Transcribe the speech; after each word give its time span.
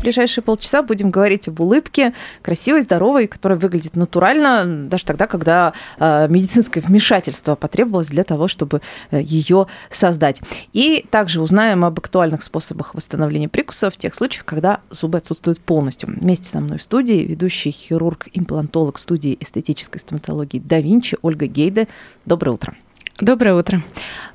В 0.00 0.02
ближайшие 0.02 0.42
полчаса 0.42 0.82
будем 0.82 1.10
говорить 1.10 1.46
об 1.46 1.60
улыбке, 1.60 2.14
красивой, 2.40 2.80
здоровой, 2.80 3.26
которая 3.26 3.58
выглядит 3.58 3.96
натурально, 3.96 4.64
даже 4.88 5.04
тогда, 5.04 5.26
когда 5.26 5.74
э, 5.98 6.26
медицинское 6.26 6.80
вмешательство 6.80 7.54
потребовалось 7.54 8.08
для 8.08 8.24
того, 8.24 8.48
чтобы 8.48 8.80
э, 9.10 9.20
ее 9.20 9.66
создать. 9.90 10.40
И 10.72 11.04
также 11.10 11.42
узнаем 11.42 11.84
об 11.84 11.98
актуальных 11.98 12.42
способах 12.42 12.94
восстановления 12.94 13.50
прикуса 13.50 13.90
в 13.90 13.98
тех 13.98 14.14
случаях, 14.14 14.46
когда 14.46 14.80
зубы 14.88 15.18
отсутствуют 15.18 15.60
полностью. 15.60 16.08
Вместе 16.08 16.48
со 16.48 16.60
мной 16.60 16.78
в 16.78 16.82
студии 16.82 17.26
ведущий 17.26 17.70
хирург-имплантолог 17.70 18.98
студии 18.98 19.36
эстетической 19.38 19.98
стоматологии 19.98 20.62
да 20.64 20.80
Винчи 20.80 21.18
Ольга 21.20 21.44
Гейде. 21.44 21.88
Доброе 22.24 22.52
утро. 22.52 22.74
Доброе 23.20 23.54
утро. 23.54 23.82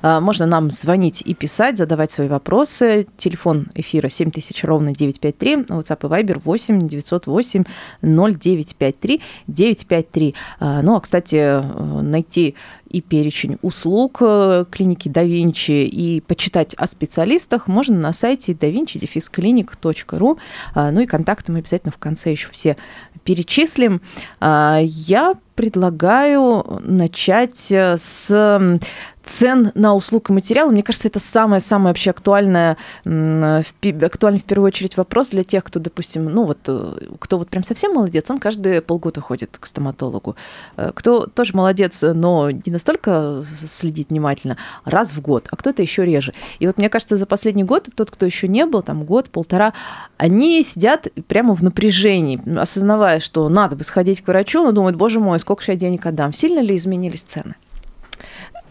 А, 0.00 0.20
можно 0.20 0.46
нам 0.46 0.70
звонить 0.70 1.20
и 1.20 1.34
писать, 1.34 1.76
задавать 1.76 2.12
свои 2.12 2.28
вопросы. 2.28 3.08
Телефон 3.16 3.66
эфира 3.74 4.08
7000 4.08 4.62
ровно 4.62 4.94
953, 4.94 5.54
WhatsApp 5.56 6.06
и 6.06 6.22
Viber 6.22 6.40
8 6.44 6.86
908 6.86 7.64
0953 8.02 9.20
953. 9.48 10.34
Ну, 10.60 10.94
а, 10.94 11.00
кстати, 11.00 11.60
найти 12.02 12.54
и 12.88 13.00
перечень 13.00 13.58
услуг 13.62 14.18
э, 14.20 14.64
клиники 14.70 15.08
да 15.08 15.24
Винчи 15.24 15.84
и 15.84 16.20
почитать 16.20 16.74
о 16.74 16.86
специалистах 16.86 17.66
можно 17.66 17.98
на 17.98 18.12
сайте 18.12 18.52
davinci-clinic.ru. 18.52 20.38
А, 20.74 20.92
ну 20.92 21.00
и 21.00 21.06
контакты 21.06 21.50
мы 21.50 21.58
обязательно 21.58 21.90
в 21.90 21.98
конце 21.98 22.30
еще 22.30 22.48
все 22.52 22.76
перечислим. 23.24 24.00
Я 24.40 25.34
предлагаю 25.56 26.80
начать 26.82 27.72
э, 27.72 27.96
с 27.98 28.78
цен 29.26 29.72
на 29.74 29.94
услуг 29.94 30.30
и 30.30 30.32
материалы. 30.32 30.72
Мне 30.72 30.82
кажется, 30.82 31.08
это 31.08 31.18
самое-самое 31.18 31.88
вообще 31.88 32.10
актуальное, 32.10 32.76
актуальный 33.04 34.40
в 34.40 34.44
первую 34.44 34.68
очередь 34.68 34.96
вопрос 34.96 35.30
для 35.30 35.44
тех, 35.44 35.64
кто, 35.64 35.80
допустим, 35.80 36.26
ну 36.26 36.44
вот, 36.44 36.58
э, 36.68 37.08
кто 37.18 37.38
вот 37.38 37.48
прям 37.48 37.64
совсем 37.64 37.92
молодец, 37.92 38.30
он 38.30 38.38
каждые 38.38 38.80
полгода 38.80 39.20
ходит 39.20 39.56
к 39.58 39.66
стоматологу. 39.66 40.36
Э, 40.76 40.92
кто 40.94 41.26
тоже 41.26 41.54
молодец, 41.54 42.02
но 42.02 42.50
не 42.50 42.72
настолько 42.72 43.42
следит 43.66 44.10
внимательно, 44.10 44.56
раз 44.84 45.12
в 45.12 45.20
год, 45.20 45.48
а 45.50 45.56
кто-то 45.56 45.82
еще 45.82 46.04
реже. 46.04 46.32
И 46.60 46.66
вот 46.66 46.78
мне 46.78 46.88
кажется, 46.88 47.16
за 47.16 47.26
последний 47.26 47.64
год 47.64 47.88
тот, 47.94 48.10
кто 48.10 48.26
еще 48.26 48.48
не 48.48 48.64
был, 48.64 48.82
там 48.82 49.04
год, 49.04 49.28
полтора, 49.28 49.72
они 50.16 50.62
сидят 50.62 51.08
прямо 51.26 51.54
в 51.54 51.62
напряжении, 51.62 52.40
осознавая, 52.58 53.20
что 53.20 53.48
надо 53.48 53.74
бы 53.76 53.84
сходить 53.84 54.20
к 54.20 54.28
врачу, 54.28 54.62
но 54.62 54.72
думают, 54.72 54.96
боже 54.96 55.18
мой, 55.20 55.40
сколько 55.40 55.64
же 55.64 55.72
я 55.72 55.76
денег 55.76 56.06
отдам. 56.06 56.32
Сильно 56.32 56.60
ли 56.60 56.76
изменились 56.76 57.22
цены? 57.22 57.56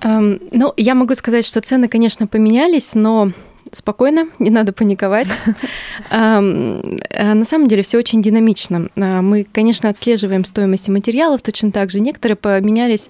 Эм, 0.02 0.40
ну, 0.52 0.74
я 0.78 0.96
могу 0.96 1.16
сказать, 1.16 1.46
что 1.46 1.62
цены, 1.62 1.88
конечно, 1.88 2.28
поменялись, 2.28 2.92
но 2.94 3.32
спокойно, 3.72 4.30
не 4.40 4.50
надо 4.50 4.74
паниковать. 4.74 5.28
Эм, 6.12 6.82
э, 7.10 7.34
на 7.34 7.46
самом 7.46 7.68
деле 7.68 7.84
все 7.84 7.98
очень 7.98 8.22
динамично. 8.22 8.90
Э, 8.96 9.22
мы, 9.22 9.46
конечно, 9.52 9.90
отслеживаем 9.90 10.46
стоимость 10.46 10.90
материалов 10.90 11.42
точно 11.42 11.72
так 11.72 11.90
же. 11.90 12.00
Некоторые 12.00 12.36
поменялись 12.36 13.10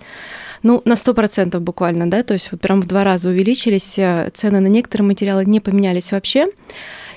ну, 0.63 0.81
на 0.85 0.93
100% 0.93 1.59
буквально, 1.59 2.09
да, 2.09 2.23
то 2.23 2.33
есть 2.33 2.51
вот 2.51 2.61
прям 2.61 2.81
в 2.81 2.87
два 2.87 3.03
раза 3.03 3.29
увеличились, 3.29 3.93
э, 3.97 4.29
цены 4.33 4.59
на 4.59 4.67
некоторые 4.67 5.07
материалы 5.07 5.45
не 5.45 5.59
поменялись 5.59 6.11
вообще. 6.11 6.47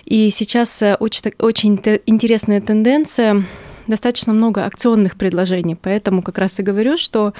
И 0.04 0.30
сейчас 0.30 0.82
очень, 1.00 1.32
очень 1.38 1.80
интересная 2.06 2.62
тенденция 2.62 3.44
достаточно 3.88 4.32
много 4.32 4.64
акционных 4.64 5.16
предложений, 5.16 5.76
поэтому 5.80 6.22
как 6.22 6.38
раз 6.38 6.58
и 6.58 6.62
говорю, 6.62 6.96
что 6.96 7.34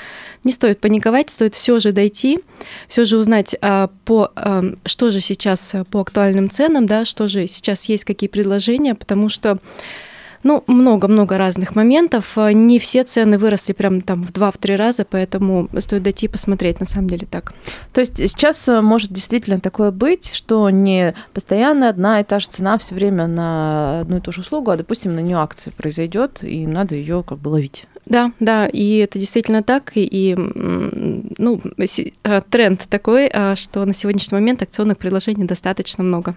не 0.44 0.52
стоит 0.52 0.80
паниковать, 0.80 1.30
стоит 1.30 1.54
все 1.54 1.78
же 1.78 1.92
дойти, 1.92 2.40
все 2.88 3.04
же 3.04 3.18
узнать, 3.18 3.54
а, 3.60 3.90
по, 4.04 4.32
а, 4.34 4.64
что 4.84 5.10
же 5.10 5.20
сейчас 5.20 5.72
по 5.90 6.00
актуальным 6.00 6.50
ценам, 6.50 6.86
да, 6.86 7.04
что 7.04 7.28
же 7.28 7.46
сейчас 7.46 7.84
есть, 7.84 8.04
какие 8.04 8.28
предложения, 8.28 8.94
потому 8.94 9.28
что 9.28 9.58
ну, 10.42 10.64
много-много 10.66 11.38
разных 11.38 11.74
моментов. 11.74 12.36
Не 12.36 12.78
все 12.78 13.04
цены 13.04 13.38
выросли 13.38 13.72
прям 13.72 14.00
там 14.00 14.24
в 14.24 14.32
два-три 14.32 14.76
раза, 14.76 15.04
поэтому 15.04 15.68
стоит 15.78 16.02
дойти 16.02 16.26
и 16.26 16.28
посмотреть, 16.28 16.80
на 16.80 16.86
самом 16.86 17.08
деле 17.08 17.26
так. 17.30 17.52
То 17.92 18.00
есть 18.00 18.16
сейчас 18.16 18.68
э, 18.68 18.80
может 18.80 19.12
действительно 19.12 19.60
такое 19.60 19.90
быть, 19.90 20.32
что 20.32 20.70
не 20.70 21.14
постоянно 21.32 21.88
одна 21.88 22.20
и 22.20 22.24
та 22.24 22.38
же 22.38 22.48
цена 22.48 22.78
все 22.78 22.94
время 22.94 23.26
на 23.26 24.00
одну 24.00 24.18
и 24.18 24.20
ту 24.20 24.32
же 24.32 24.40
услугу, 24.40 24.70
а, 24.70 24.76
допустим, 24.76 25.14
на 25.14 25.20
нее 25.20 25.38
акция 25.38 25.72
произойдет, 25.72 26.42
и 26.42 26.66
надо 26.66 26.94
ее 26.94 27.22
как 27.26 27.38
бы 27.38 27.48
ловить. 27.48 27.86
Да, 28.08 28.32
да, 28.40 28.66
и 28.66 28.96
это 28.98 29.18
действительно 29.18 29.62
так, 29.62 29.92
и, 29.94 30.02
и 30.02 30.34
ну, 30.34 31.60
э, 32.24 32.40
тренд 32.48 32.80
такой, 32.88 33.28
а, 33.28 33.54
что 33.54 33.84
на 33.84 33.92
сегодняшний 33.92 34.36
момент 34.36 34.62
акционных 34.62 34.96
предложений 34.96 35.44
достаточно 35.44 36.02
много. 36.02 36.34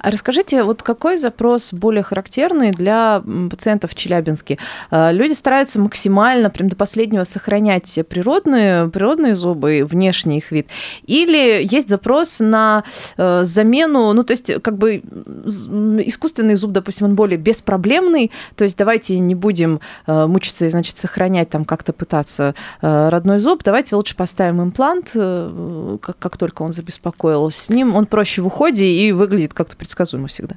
А 0.00 0.10
расскажите, 0.10 0.64
вот 0.64 0.82
какой 0.82 1.16
запрос 1.16 1.72
более 1.72 2.02
характерный 2.02 2.72
для 2.72 3.22
пациентов 3.48 3.92
в 3.92 3.94
Челябинске? 3.94 4.58
А, 4.90 5.12
люди 5.12 5.34
стараются 5.34 5.80
максимально, 5.80 6.50
прям 6.50 6.68
до 6.68 6.74
последнего 6.74 7.22
сохранять 7.22 7.96
природные, 8.08 8.88
природные 8.88 9.36
зубы, 9.36 9.86
внешний 9.88 10.38
их 10.38 10.50
вид, 10.50 10.66
или 11.06 11.64
есть 11.70 11.88
запрос 11.88 12.40
на 12.40 12.82
э, 13.16 13.44
замену, 13.44 14.12
ну, 14.12 14.24
то 14.24 14.32
есть 14.32 14.60
как 14.62 14.76
бы 14.76 14.96
искусственный 14.96 16.56
зуб, 16.56 16.72
допустим, 16.72 17.06
он 17.06 17.14
более 17.14 17.38
беспроблемный, 17.38 18.32
то 18.56 18.64
есть 18.64 18.76
давайте 18.76 19.18
не 19.20 19.36
будем 19.36 19.80
э, 20.06 20.26
мучиться 20.26 20.66
и, 20.66 20.68
значит, 20.68 21.03
сохранять 21.04 21.50
там 21.50 21.66
как-то 21.66 21.92
пытаться 21.92 22.54
э, 22.80 23.08
родной 23.10 23.38
зуб, 23.38 23.62
давайте 23.62 23.94
лучше 23.94 24.16
поставим 24.16 24.62
имплант, 24.62 25.10
как, 25.12 26.18
как 26.18 26.36
только 26.38 26.62
он 26.62 26.72
забеспокоил. 26.72 27.50
С 27.50 27.68
ним 27.68 27.94
он 27.94 28.06
проще 28.06 28.40
в 28.40 28.46
уходе 28.46 28.86
и 28.86 29.12
выглядит 29.12 29.52
как-то 29.52 29.76
предсказуемо 29.76 30.28
всегда. 30.28 30.56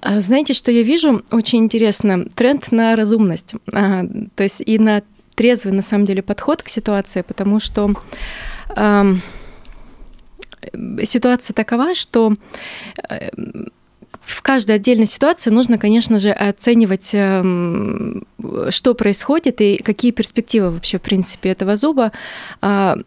А 0.00 0.20
знаете, 0.20 0.54
что 0.54 0.72
я 0.72 0.82
вижу? 0.82 1.22
Очень 1.30 1.60
интересно. 1.60 2.24
Тренд 2.34 2.72
на 2.72 2.96
разумность. 2.96 3.54
А, 3.72 4.04
то 4.34 4.42
есть 4.42 4.60
и 4.64 4.78
на 4.78 5.02
трезвый, 5.36 5.72
на 5.72 5.82
самом 5.82 6.04
деле, 6.04 6.22
подход 6.22 6.62
к 6.62 6.68
ситуации, 6.68 7.22
потому 7.22 7.60
что 7.60 7.94
э, 8.76 9.14
ситуация 11.04 11.54
такова, 11.54 11.94
что 11.94 12.34
э, 13.08 13.30
в 14.28 14.42
каждой 14.42 14.76
отдельной 14.76 15.06
ситуации 15.06 15.50
нужно, 15.50 15.78
конечно 15.78 16.18
же, 16.18 16.30
оценивать, 16.30 17.10
эм, 17.12 18.26
что 18.68 18.94
происходит 18.94 19.60
и 19.60 19.78
какие 19.78 20.10
перспективы 20.10 20.70
вообще, 20.70 20.98
в 20.98 21.02
принципе, 21.02 21.50
этого 21.50 21.76
зуба. 21.76 22.12
А, 22.60 22.98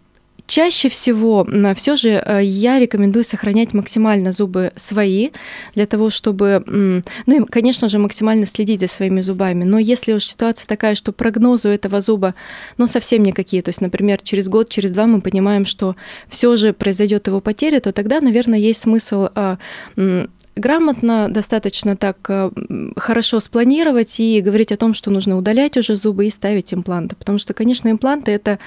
Чаще 0.48 0.90
всего 0.90 1.48
все 1.76 1.96
же 1.96 2.10
э, 2.10 2.42
я 2.44 2.78
рекомендую 2.78 3.24
сохранять 3.24 3.74
максимально 3.74 4.34
зубы 4.34 4.74
свои, 4.76 5.30
для 5.76 5.86
того, 5.86 6.10
чтобы, 6.10 6.62
ну 6.68 7.46
и, 7.46 7.46
конечно 7.46 7.88
же, 7.88 8.00
максимально 8.00 8.46
следить 8.46 8.82
за 8.82 8.90
своими 8.90 9.22
зубами. 9.22 9.64
Но 9.64 9.80
если 9.80 10.12
уж 10.12 10.26
ситуация 10.26 10.68
такая, 10.68 10.96
что 10.96 11.14
прогнозы 11.14 11.70
у 11.70 11.72
этого 11.72 12.02
зуба, 12.02 12.36
ну, 12.78 12.88
совсем 12.88 13.24
никакие, 13.24 13.62
то 13.62 13.70
есть, 13.70 13.80
например, 13.80 14.20
через 14.22 14.50
год, 14.50 14.68
через 14.68 14.92
два 14.92 15.06
мы 15.06 15.22
понимаем, 15.22 15.66
что 15.66 15.96
все 16.28 16.58
же 16.58 16.74
произойдет 16.74 17.28
его 17.28 17.40
потеря, 17.40 17.80
то 17.80 17.94
тогда, 17.94 18.20
наверное, 18.20 18.60
есть 18.60 18.82
смысл 18.82 19.30
а, 19.34 19.58
грамотно, 20.56 21.28
достаточно 21.30 21.96
так 21.96 22.18
э, 22.30 22.52
хорошо 22.98 23.40
спланировать 23.40 24.20
и 24.20 24.42
говорить 24.42 24.72
о 24.72 24.78
том, 24.78 24.94
что 24.94 25.10
нужно 25.12 25.38
удалять 25.38 25.78
уже 25.78 25.96
зубы 25.96 26.28
и 26.28 26.30
ставить 26.30 26.74
импланты. 26.74 27.16
Потому 27.16 27.38
что, 27.38 27.54
конечно, 27.54 27.90
импланты– 27.90 28.32
это 28.34 28.60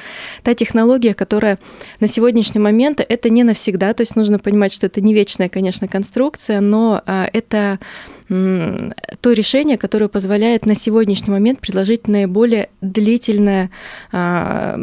та 0.43 0.55
технология, 0.55 1.15
которая 1.15 1.59
на 2.01 2.09
сегодняшний 2.09 2.61
момент– 2.61 3.01
это 3.09 3.31
не 3.31 3.45
навсегда. 3.45 3.93
То 3.95 4.03
есть 4.03 4.17
нужно 4.17 4.39
понимать, 4.39 4.73
что 4.73 4.87
это 4.87 5.01
не 5.01 5.15
вечная, 5.15 5.49
конечно, 5.49 5.89
конструкция, 5.89 6.61
но 6.61 7.03
а, 7.07 7.29
это 7.33 7.79
то 8.29 9.33
решение, 9.33 9.77
которое 9.77 10.09
позволяет 10.09 10.65
на 10.65 10.75
сегодняшний 10.75 11.31
момент 11.31 11.61
предложить 11.61 12.09
наиболее 12.09 12.71
длительное 12.81 13.71
а, 14.13 14.79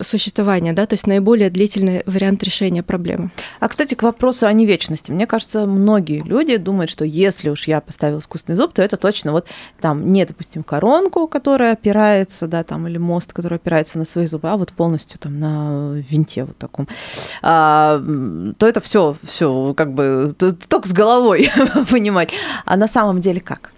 существование, 0.00 0.74
да, 0.74 0.86
то 0.86 0.94
есть 0.94 1.06
наиболее 1.06 1.48
длительный 1.48 2.02
вариант 2.04 2.42
решения 2.42 2.82
проблемы. 2.82 3.30
А, 3.60 3.68
кстати, 3.68 3.94
к 3.94 4.02
вопросу 4.02 4.46
о 4.46 4.52
невечности. 4.52 5.10
Мне 5.10 5.26
кажется, 5.26 5.66
многие 5.66 6.22
люди 6.22 6.56
думают, 6.58 6.90
что 6.90 7.04
если 7.04 7.48
уж 7.48 7.66
я 7.66 7.80
поставил 7.80 8.18
искусственный 8.18 8.56
зуб, 8.56 8.74
то 8.74 8.82
это 8.82 8.96
точно 8.98 9.32
вот 9.32 9.46
там 9.80 10.12
не, 10.12 10.26
допустим, 10.26 10.62
коронку, 10.62 11.26
которая 11.28 11.72
опирается, 11.72 12.46
да, 12.46 12.62
там, 12.62 12.86
или 12.86 12.98
мост, 12.98 13.32
который 13.32 13.56
опирается 13.56 13.98
на 13.98 14.04
свои 14.04 14.26
зубы, 14.26 14.50
а 14.50 14.56
вот 14.56 14.72
полностью 14.72 15.18
там 15.18 15.40
на 15.40 15.92
винте 15.94 16.44
вот 16.44 16.58
таком, 16.58 16.88
а, 17.42 18.02
то 18.58 18.66
это 18.66 18.80
все, 18.80 19.16
все 19.26 19.72
как 19.74 19.94
бы 19.94 20.34
только 20.36 20.86
с 20.86 20.92
головой 20.92 21.50
понимать. 21.90 22.32
А 22.64 22.76
на 22.76 22.86
самом 22.86 23.18
деле 23.18 23.40
как? 23.40 23.72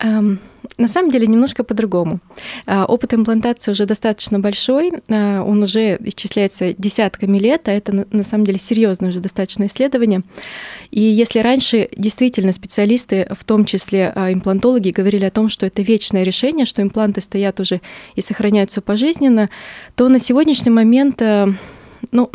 Эм, 0.00 0.40
на 0.76 0.86
самом 0.86 1.10
деле 1.10 1.26
немножко 1.26 1.64
по-другому. 1.64 2.20
А, 2.66 2.84
опыт 2.84 3.12
имплантации 3.12 3.72
уже 3.72 3.84
достаточно 3.84 4.38
большой, 4.38 4.92
а, 5.08 5.42
он 5.42 5.62
уже 5.62 5.98
исчисляется 6.00 6.72
десятками 6.72 7.38
лет, 7.38 7.68
а 7.68 7.72
это 7.72 8.06
на 8.10 8.22
самом 8.22 8.44
деле 8.44 8.58
серьезное 8.58 9.10
уже 9.10 9.20
достаточно 9.20 9.66
исследование. 9.66 10.22
И 10.92 11.00
если 11.00 11.40
раньше 11.40 11.88
действительно 11.96 12.52
специалисты, 12.52 13.28
в 13.38 13.44
том 13.44 13.64
числе 13.64 14.12
а, 14.14 14.32
имплантологи, 14.32 14.90
говорили 14.90 15.24
о 15.24 15.32
том, 15.32 15.48
что 15.48 15.66
это 15.66 15.82
вечное 15.82 16.22
решение, 16.22 16.64
что 16.64 16.80
импланты 16.80 17.20
стоят 17.20 17.58
уже 17.58 17.80
и 18.14 18.22
сохраняются 18.22 18.80
пожизненно, 18.80 19.50
то 19.96 20.08
на 20.08 20.20
сегодняшний 20.20 20.70
момент, 20.70 21.20
ну, 22.12 22.30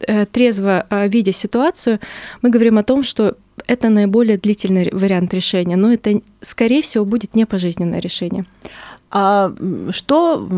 э, 0.00 0.26
трезво 0.26 0.86
видя 1.08 1.32
ситуацию, 1.32 2.00
мы 2.40 2.48
говорим 2.48 2.78
о 2.78 2.82
том, 2.82 3.02
что 3.02 3.36
это 3.66 3.88
наиболее 3.88 4.38
длительный 4.38 4.90
вариант 4.92 5.34
решения, 5.34 5.76
но 5.76 5.92
это, 5.92 6.20
скорее 6.42 6.82
всего, 6.82 7.04
будет 7.04 7.34
не 7.34 7.46
пожизненное 7.46 8.00
решение. 8.00 8.44
А 9.16 9.52
что, 9.90 10.48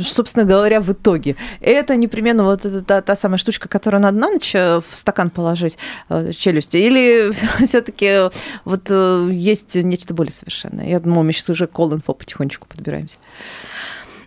собственно 0.00 0.46
говоря, 0.46 0.80
в 0.80 0.90
итоге? 0.90 1.36
Это 1.60 1.94
непременно 1.94 2.42
вот 2.42 2.64
эта, 2.64 2.82
та, 2.82 3.02
та 3.02 3.14
самая 3.16 3.36
штучка, 3.36 3.68
которую 3.68 4.00
надо 4.00 4.16
на 4.18 4.30
ночь 4.30 4.54
э, 4.54 4.80
в 4.80 4.96
стакан 4.96 5.28
положить 5.28 5.76
э, 6.08 6.32
челюсти? 6.32 6.78
Или 6.78 7.32
все 7.66 7.82
таки 7.82 8.30
вот 8.64 8.86
э, 8.88 9.28
есть 9.30 9.74
нечто 9.74 10.14
более 10.14 10.32
совершенное? 10.32 10.88
Я 10.88 11.00
думаю, 11.00 11.24
мы 11.24 11.32
сейчас 11.34 11.50
уже 11.50 11.66
к 11.66 11.78
инфо 11.78 12.14
потихонечку 12.14 12.66
подбираемся. 12.66 13.16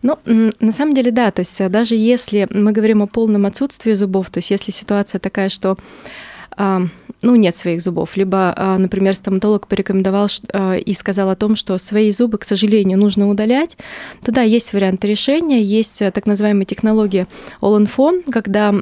Ну, 0.04 0.20
на 0.26 0.72
самом 0.72 0.94
деле, 0.94 1.10
да. 1.10 1.32
То 1.32 1.40
есть 1.40 1.58
даже 1.72 1.96
если 1.96 2.48
мы 2.52 2.74
говорим 2.74 3.02
о 3.02 3.08
полном 3.08 3.48
отсутствии 3.48 3.94
зубов, 3.94 4.30
то 4.30 4.38
есть 4.38 4.52
если 4.52 4.72
ситуация 4.72 5.18
такая, 5.18 5.50
что 5.50 5.78
ну, 6.58 7.36
нет 7.36 7.56
своих 7.56 7.82
зубов. 7.82 8.18
Либо, 8.18 8.54
а, 8.56 8.78
например, 8.78 9.16
стоматолог 9.16 9.68
порекомендовал 9.68 10.28
а, 10.54 10.76
и 10.76 10.94
сказал 10.94 11.30
о 11.30 11.36
том, 11.36 11.56
что 11.56 11.78
свои 11.78 12.12
зубы, 12.12 12.38
к 12.38 12.46
сожалению, 12.46 12.98
нужно 12.98 13.30
удалять, 13.30 13.78
то 14.24 14.32
да, 14.32 14.42
есть 14.42 14.74
варианты 14.74 15.08
решения, 15.08 15.62
есть 15.62 16.02
э, 16.02 16.12
так 16.12 16.26
называемая 16.26 16.66
технология 16.66 17.28
All-in-Phone, 17.62 18.32
когда 18.32 18.74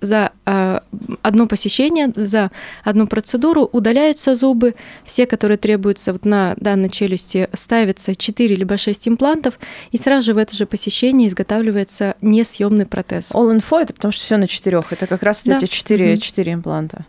за 0.00 0.32
а, 0.46 0.82
одно 1.22 1.46
посещение, 1.46 2.12
за 2.14 2.50
одну 2.84 3.06
процедуру 3.06 3.68
удаляются 3.72 4.34
зубы, 4.34 4.74
все, 5.04 5.26
которые 5.26 5.58
требуются 5.58 6.12
вот 6.12 6.24
на 6.24 6.54
данной 6.56 6.90
челюсти, 6.90 7.48
ставятся 7.54 8.14
4 8.14 8.56
либо 8.56 8.76
6 8.76 9.08
имплантов, 9.08 9.58
и 9.90 9.98
сразу 9.98 10.26
же 10.26 10.34
в 10.34 10.38
это 10.38 10.56
же 10.56 10.66
посещение 10.66 11.28
изготавливается 11.28 12.16
несъемный 12.20 12.86
протез. 12.86 13.30
All 13.32 13.56
info 13.56 13.80
это 13.80 13.92
потому 13.94 14.12
что 14.12 14.24
все 14.24 14.36
на 14.36 14.46
четырех. 14.46 14.92
Это 14.92 15.06
как 15.06 15.22
раз 15.22 15.42
да. 15.44 15.56
эти 15.56 15.66
4, 15.66 16.14
mm-hmm. 16.14 16.18
4 16.18 16.52
импланта. 16.52 17.06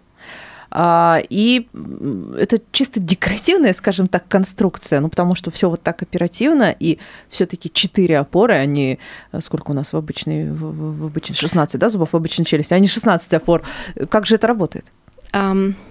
А, 0.71 1.21
и 1.29 1.67
это 2.37 2.61
чисто 2.71 2.99
декоративная, 2.99 3.73
скажем 3.73 4.07
так, 4.07 4.27
конструкция, 4.27 5.01
ну 5.01 5.09
потому 5.09 5.35
что 5.35 5.51
все 5.51 5.69
вот 5.69 5.83
так 5.83 6.01
оперативно, 6.01 6.73
и 6.77 6.97
все-таки 7.29 7.71
четыре 7.71 8.19
опоры, 8.19 8.53
они 8.53 8.99
а 9.31 9.41
сколько 9.41 9.71
у 9.71 9.73
нас 9.73 9.91
в 9.91 9.97
обычной, 9.97 10.49
в, 10.49 11.01
в 11.01 11.05
обычной 11.05 11.35
16, 11.35 11.79
да, 11.79 11.89
зубов 11.89 12.13
в 12.13 12.15
обычной 12.15 12.45
челюсти, 12.45 12.73
они 12.73 12.87
16 12.87 13.33
опор. 13.33 13.63
Как 14.09 14.25
же 14.25 14.35
это 14.35 14.47
работает? 14.47 14.85
Um, 15.33 15.73
Э, 15.73 15.90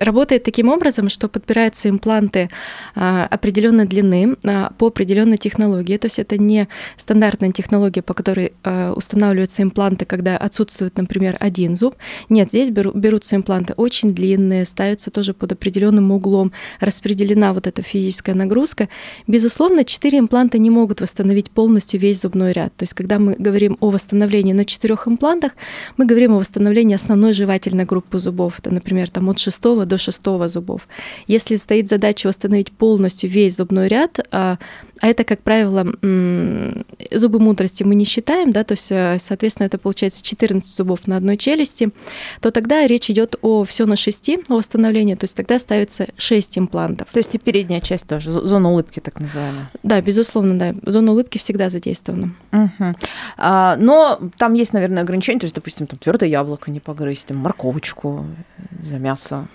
работает 0.00 0.44
таким 0.44 0.68
образом, 0.68 1.08
что 1.08 1.28
подбираются 1.28 1.88
импланты 1.88 2.48
а, 2.94 3.26
определенной 3.26 3.86
длины 3.86 4.36
а, 4.44 4.72
по 4.78 4.88
определенной 4.88 5.38
технологии. 5.38 5.96
То 5.96 6.06
есть 6.06 6.18
это 6.18 6.38
не 6.38 6.68
стандартная 6.96 7.52
технология, 7.52 8.02
по 8.02 8.14
которой 8.14 8.52
а, 8.62 8.92
устанавливаются 8.92 9.62
импланты, 9.62 10.04
когда 10.04 10.36
отсутствует, 10.36 10.96
например, 10.96 11.36
один 11.40 11.76
зуб. 11.76 11.96
Нет, 12.28 12.48
здесь 12.48 12.70
берутся 12.70 13.36
импланты 13.36 13.74
очень 13.74 14.14
длинные, 14.14 14.64
ставятся 14.64 15.10
тоже 15.10 15.34
под 15.34 15.52
определенным 15.52 16.10
углом, 16.12 16.52
распределена 16.80 17.52
вот 17.52 17.66
эта 17.66 17.82
физическая 17.82 18.34
нагрузка. 18.34 18.88
Безусловно, 19.26 19.84
четыре 19.84 20.18
импланта 20.18 20.58
не 20.58 20.70
могут 20.70 21.00
восстановить 21.00 21.50
полностью 21.50 22.00
весь 22.00 22.20
зубной 22.20 22.52
ряд. 22.52 22.74
То 22.76 22.84
есть 22.84 22.94
когда 22.94 23.18
мы 23.18 23.34
говорим 23.38 23.76
о 23.80 23.90
восстановлении 23.90 24.52
на 24.52 24.64
четырех 24.64 25.06
имплантах, 25.08 25.52
мы 25.96 26.06
говорим 26.06 26.32
о 26.32 26.38
восстановлении 26.38 26.94
основной 26.94 27.32
жевательной 27.32 27.84
группы 27.84 28.18
зубов. 28.18 28.58
Это, 28.58 28.70
например, 28.70 29.10
там 29.20 29.28
от 29.28 29.38
шестого 29.38 29.84
до 29.84 29.98
шестого 29.98 30.48
зубов. 30.48 30.88
Если 31.28 31.56
стоит 31.56 31.88
задача 31.88 32.26
восстановить 32.28 32.72
полностью 32.72 33.28
весь 33.28 33.56
зубной 33.56 33.88
ряд, 33.88 34.18
а, 35.00 35.08
это, 35.08 35.24
как 35.24 35.42
правило, 35.42 35.82
зубы 37.10 37.38
мудрости 37.40 37.82
мы 37.82 37.94
не 37.94 38.04
считаем, 38.04 38.52
да, 38.52 38.64
то 38.64 38.72
есть, 38.72 38.90
э, 38.90 39.18
соответственно, 39.26 39.66
это 39.66 39.78
получается 39.78 40.22
14 40.22 40.76
зубов 40.76 41.06
на 41.06 41.16
одной 41.16 41.36
челюсти, 41.36 41.90
то 42.40 42.50
тогда 42.50 42.86
речь 42.86 43.10
идет 43.10 43.36
о 43.40 43.64
все 43.64 43.86
на 43.86 43.96
6, 43.96 44.30
о 44.48 44.54
восстановлении, 44.54 45.14
то 45.14 45.24
есть 45.24 45.36
тогда 45.36 45.58
ставится 45.58 46.08
6 46.16 46.58
имплантов. 46.58 47.08
То 47.12 47.18
есть 47.18 47.34
и 47.34 47.38
передняя 47.38 47.80
часть 47.80 48.06
тоже, 48.06 48.30
зона 48.30 48.70
улыбки 48.70 49.00
так 49.00 49.18
называемая. 49.18 49.70
Да, 49.82 50.00
безусловно, 50.02 50.58
да, 50.58 50.74
зона 50.84 51.12
улыбки 51.12 51.38
всегда 51.38 51.70
задействована. 51.70 52.34
Угу. 52.52 52.94
А, 53.38 53.76
но 53.76 54.20
там 54.36 54.54
есть, 54.54 54.72
наверное, 54.72 55.02
ограничения, 55.02 55.40
то 55.40 55.46
есть, 55.46 55.54
допустим, 55.54 55.86
там 55.86 55.98
твердое 55.98 56.28
яблоко 56.28 56.70
не 56.70 56.80
погрызть, 56.80 57.26
там, 57.26 57.38
морковочку 57.38 58.26
за 58.84 58.98
мясо. 58.98 59.48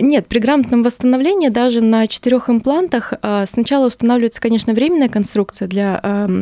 Нет, 0.00 0.26
при 0.26 0.38
грамотном 0.38 0.82
восстановлении 0.82 1.48
даже 1.48 1.80
на 1.82 2.06
четырех 2.06 2.48
имплантах 2.48 3.12
а, 3.20 3.44
сначала 3.46 3.86
устанавливается, 3.86 4.40
конечно, 4.40 4.72
временная 4.72 5.08
конструкция 5.08 5.68
для 5.68 6.00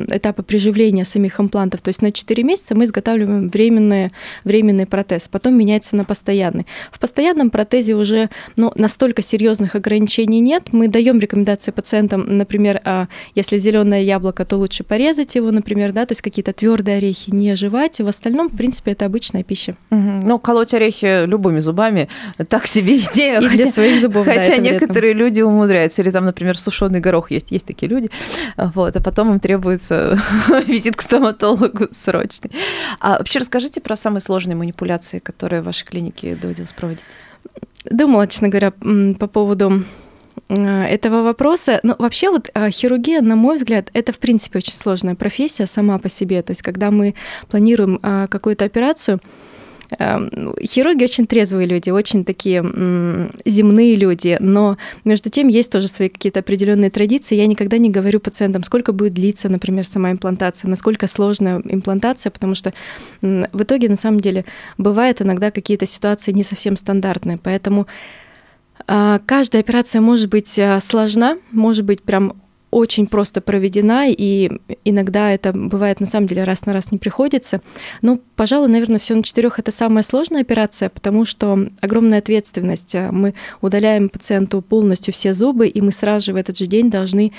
этапа 0.09 0.43
приживления 0.43 1.05
самих 1.05 1.41
имплантов. 1.41 1.81
То 1.81 1.89
есть 1.89 2.03
на 2.03 2.13
4 2.13 2.43
месяца 2.43 2.75
мы 2.75 2.85
изготавливаем 2.85 3.49
временный, 3.49 4.11
временный 4.45 4.87
протез, 4.87 5.29
потом 5.29 5.55
меняется 5.55 5.97
на 5.97 6.05
постоянный. 6.05 6.67
В 6.93 6.99
постоянном 7.01 7.51
протезе 7.51 7.95
уже 7.95 8.31
ну, 8.57 8.73
настолько 8.77 9.23
серьезных 9.23 9.75
ограничений 9.75 10.41
нет. 10.41 10.73
Мы 10.73 10.89
даем 10.89 11.19
рекомендации 11.19 11.73
пациентам, 11.73 12.39
например, 12.39 12.81
а, 12.85 13.09
если 13.35 13.59
зеленое 13.59 14.05
яблоко, 14.05 14.45
то 14.45 14.57
лучше 14.57 14.85
порезать 14.85 15.35
его, 15.35 15.51
например, 15.51 15.93
да, 15.93 16.07
то 16.07 16.13
есть 16.13 16.23
какие-то 16.23 16.53
твердые 16.53 16.99
орехи 16.99 17.31
не 17.31 17.55
жевать. 17.57 17.99
В 18.01 18.07
остальном, 18.07 18.49
в 18.49 18.57
принципе, 18.57 18.93
это 18.93 19.07
обычная 19.07 19.43
пища. 19.43 19.77
Угу. 19.91 20.21
Ну, 20.25 20.39
колоть 20.39 20.75
орехи 20.75 21.27
любыми 21.27 21.61
зубами 21.61 22.09
так 22.49 22.67
себе 22.67 22.97
идея 22.99 23.40
и 23.41 23.49
хотя, 23.49 23.63
для 23.63 23.73
своих 23.73 24.01
зубов. 24.01 24.25
Хотя 24.25 24.57
да, 24.57 24.59
некоторые 24.59 25.15
вредно. 25.15 25.21
люди 25.21 25.41
умудряются. 25.41 26.03
Или 26.03 26.11
там, 26.11 26.25
например, 26.25 26.59
сушеный 26.59 27.01
горох 27.01 27.31
есть. 27.31 27.51
Есть 27.51 27.67
такие 27.67 27.89
люди. 27.89 28.11
Вот, 28.57 28.97
а 28.97 29.01
потом 29.01 29.33
им 29.33 29.41
требуется 29.41 30.21
визит 30.67 30.97
к 30.97 31.03
стоматологу 31.03 31.89
срочный. 31.93 32.51
А 32.99 33.19
вообще 33.19 33.39
расскажите 33.39 33.81
про 33.81 33.97
самые 33.97 34.21
сложные 34.21 34.57
манипуляции, 34.57 35.19
которые 35.19 35.63
в 35.63 35.65
вашей 35.65 35.87
клинике 35.87 36.37
доводилось 36.37 36.73
проводить. 36.73 37.05
Думала, 37.85 38.27
честно 38.27 38.49
говоря, 38.49 38.73
по 38.73 39.27
поводу 39.27 39.85
э, 40.49 40.85
этого 40.85 41.23
вопроса. 41.23 41.81
Но 41.83 41.97
вообще 41.99 42.31
вот 42.31 42.51
э, 42.53 42.71
хирургия, 42.71 43.23
на 43.23 43.37
мой 43.37 43.57
взгляд, 43.57 43.91
это 43.95 44.13
в 44.13 44.19
принципе 44.19 44.59
очень 44.59 44.75
сложная 44.75 45.15
профессия 45.15 45.67
сама 45.67 45.99
по 45.99 46.09
себе. 46.09 46.43
То 46.43 46.51
есть 46.51 46.63
когда 46.63 46.91
мы 46.91 47.15
планируем 47.49 47.99
э, 48.03 48.27
какую-то 48.29 48.65
операцию, 48.67 49.21
хирурги 49.99 51.05
очень 51.05 51.27
трезвые 51.27 51.67
люди, 51.67 51.91
очень 51.91 52.25
такие 52.25 52.63
земные 53.45 53.97
люди, 53.97 54.37
но 54.41 54.77
между 55.05 55.31
тем 55.31 55.49
есть 55.49 55.73
тоже 55.73 55.89
свои 55.89 56.09
какие-то 56.09 56.41
определенные 56.41 56.91
традиции. 56.91 57.35
Я 57.35 57.47
никогда 57.47 57.79
не 57.79 57.91
говорю 57.91 58.21
пациентам, 58.21 58.63
сколько 58.63 58.93
будет 58.93 59.15
длиться, 59.15 59.49
например, 59.49 59.85
сама 59.85 60.13
имплантация, 60.13 60.69
насколько 60.69 61.09
сложная 61.09 61.61
имплантация, 61.65 62.31
потому 62.31 62.55
что 62.55 62.73
в 63.21 63.63
итоге, 63.63 63.89
на 63.89 63.97
самом 63.97 64.21
деле, 64.21 64.45
бывают 64.79 65.23
иногда 65.23 65.51
какие-то 65.51 65.87
ситуации 65.87 66.33
не 66.33 66.45
совсем 66.45 66.77
стандартные. 66.77 67.39
Поэтому 67.43 67.87
а, 68.87 69.21
каждая 69.27 69.63
операция 69.63 70.01
может 70.01 70.29
быть 70.29 70.59
а, 70.59 70.81
сложна, 70.81 71.39
может 71.51 71.85
быть 71.85 72.03
прям 72.03 72.35
очень 72.71 73.07
просто 73.07 73.41
проведена, 73.41 74.11
и 74.11 74.51
иногда 74.85 75.33
это 75.33 75.53
бывает 75.53 76.01
на 76.01 76.07
самом 76.07 76.27
деле 76.27 76.45
раз 76.45 76.67
на 76.67 76.73
раз 76.73 76.93
не 76.93 76.99
приходится. 76.99 77.61
Но, 78.03 78.19
пожалуй, 78.37 78.69
наверное, 78.69 78.99
все 78.99 79.15
на 79.15 79.23
четырех 79.23 79.59
это 79.59 79.73
самая 79.73 80.03
сложная 80.03 80.43
операция, 80.43 80.89
потому 80.89 81.25
что 81.25 81.69
огромная 81.81 82.19
ответственность. 82.19 82.95
Мы 82.95 83.35
удаляем 83.61 84.09
пациенту 84.09 84.63
полностью 84.63 85.13
все 85.13 85.35
зубы, 85.35 85.69
и 85.69 85.81
мы 85.81 85.93
сразу 85.93 86.27
же 86.27 86.33
в 86.33 86.37
этот 86.37 86.59
же 86.59 86.67
день 86.67 86.91
должны 86.91 87.33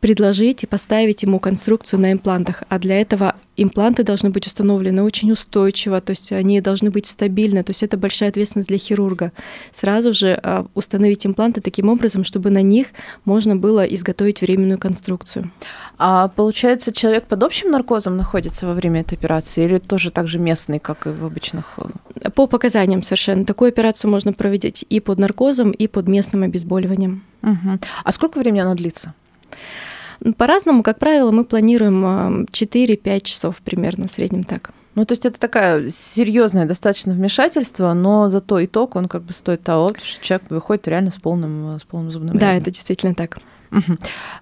предложить 0.00 0.64
и 0.64 0.66
поставить 0.66 1.22
ему 1.22 1.38
конструкцию 1.38 2.00
на 2.00 2.12
имплантах. 2.12 2.62
А 2.68 2.78
для 2.78 3.00
этого 3.00 3.36
импланты 3.56 4.02
должны 4.02 4.30
быть 4.30 4.46
установлены 4.46 5.02
очень 5.02 5.30
устойчиво, 5.30 6.00
то 6.00 6.10
есть 6.10 6.32
они 6.32 6.60
должны 6.62 6.90
быть 6.90 7.06
стабильны. 7.06 7.62
То 7.62 7.70
есть 7.70 7.82
это 7.82 7.98
большая 7.98 8.30
ответственность 8.30 8.68
для 8.68 8.78
хирурга. 8.78 9.32
Сразу 9.78 10.14
же 10.14 10.38
а, 10.42 10.66
установить 10.74 11.26
импланты 11.26 11.60
таким 11.60 11.90
образом, 11.90 12.24
чтобы 12.24 12.50
на 12.50 12.62
них 12.62 12.88
можно 13.26 13.56
было 13.56 13.84
изготовить 13.84 14.40
временную 14.40 14.78
конструкцию. 14.78 15.50
А 15.98 16.28
получается, 16.28 16.92
человек 16.92 17.26
под 17.26 17.42
общим 17.42 17.70
наркозом 17.70 18.16
находится 18.16 18.66
во 18.66 18.72
время 18.72 19.02
этой 19.02 19.14
операции 19.14 19.64
или 19.64 19.78
тоже 19.78 20.10
так 20.10 20.26
же 20.26 20.38
местный, 20.38 20.78
как 20.78 21.06
и 21.06 21.10
в 21.10 21.24
обычных? 21.24 21.78
Э? 21.78 22.30
По 22.30 22.46
показаниям 22.46 23.02
совершенно. 23.02 23.44
Такую 23.44 23.68
операцию 23.68 24.10
можно 24.10 24.32
проводить 24.32 24.86
и 24.88 25.00
под 25.00 25.18
наркозом, 25.18 25.72
и 25.72 25.86
под 25.86 26.08
местным 26.08 26.42
обезболиванием. 26.44 27.22
Угу. 27.42 27.78
А 28.04 28.12
сколько 28.12 28.38
времени 28.38 28.60
она 28.60 28.74
длится? 28.74 29.14
По-разному, 30.36 30.82
как 30.82 30.98
правило, 30.98 31.30
мы 31.30 31.44
планируем 31.44 32.44
4-5 32.44 33.20
часов 33.20 33.56
примерно 33.64 34.06
в 34.08 34.10
среднем 34.10 34.44
так. 34.44 34.70
Ну, 34.96 35.04
то 35.04 35.12
есть 35.12 35.24
это 35.24 35.38
такая 35.38 35.88
серьезное 35.90 36.66
достаточно 36.66 37.12
вмешательство, 37.14 37.92
но 37.94 38.28
зато 38.28 38.62
итог, 38.64 38.96
он 38.96 39.06
как 39.08 39.22
бы 39.22 39.32
стоит 39.32 39.62
того, 39.62 39.92
что 40.02 40.22
человек 40.24 40.50
выходит 40.50 40.88
реально 40.88 41.10
с 41.10 41.16
полным, 41.16 41.78
с 41.78 41.84
полным 41.84 42.10
зубным 42.10 42.36
Да, 42.36 42.46
рядом. 42.48 42.62
это 42.62 42.70
действительно 42.72 43.14
так. 43.14 43.38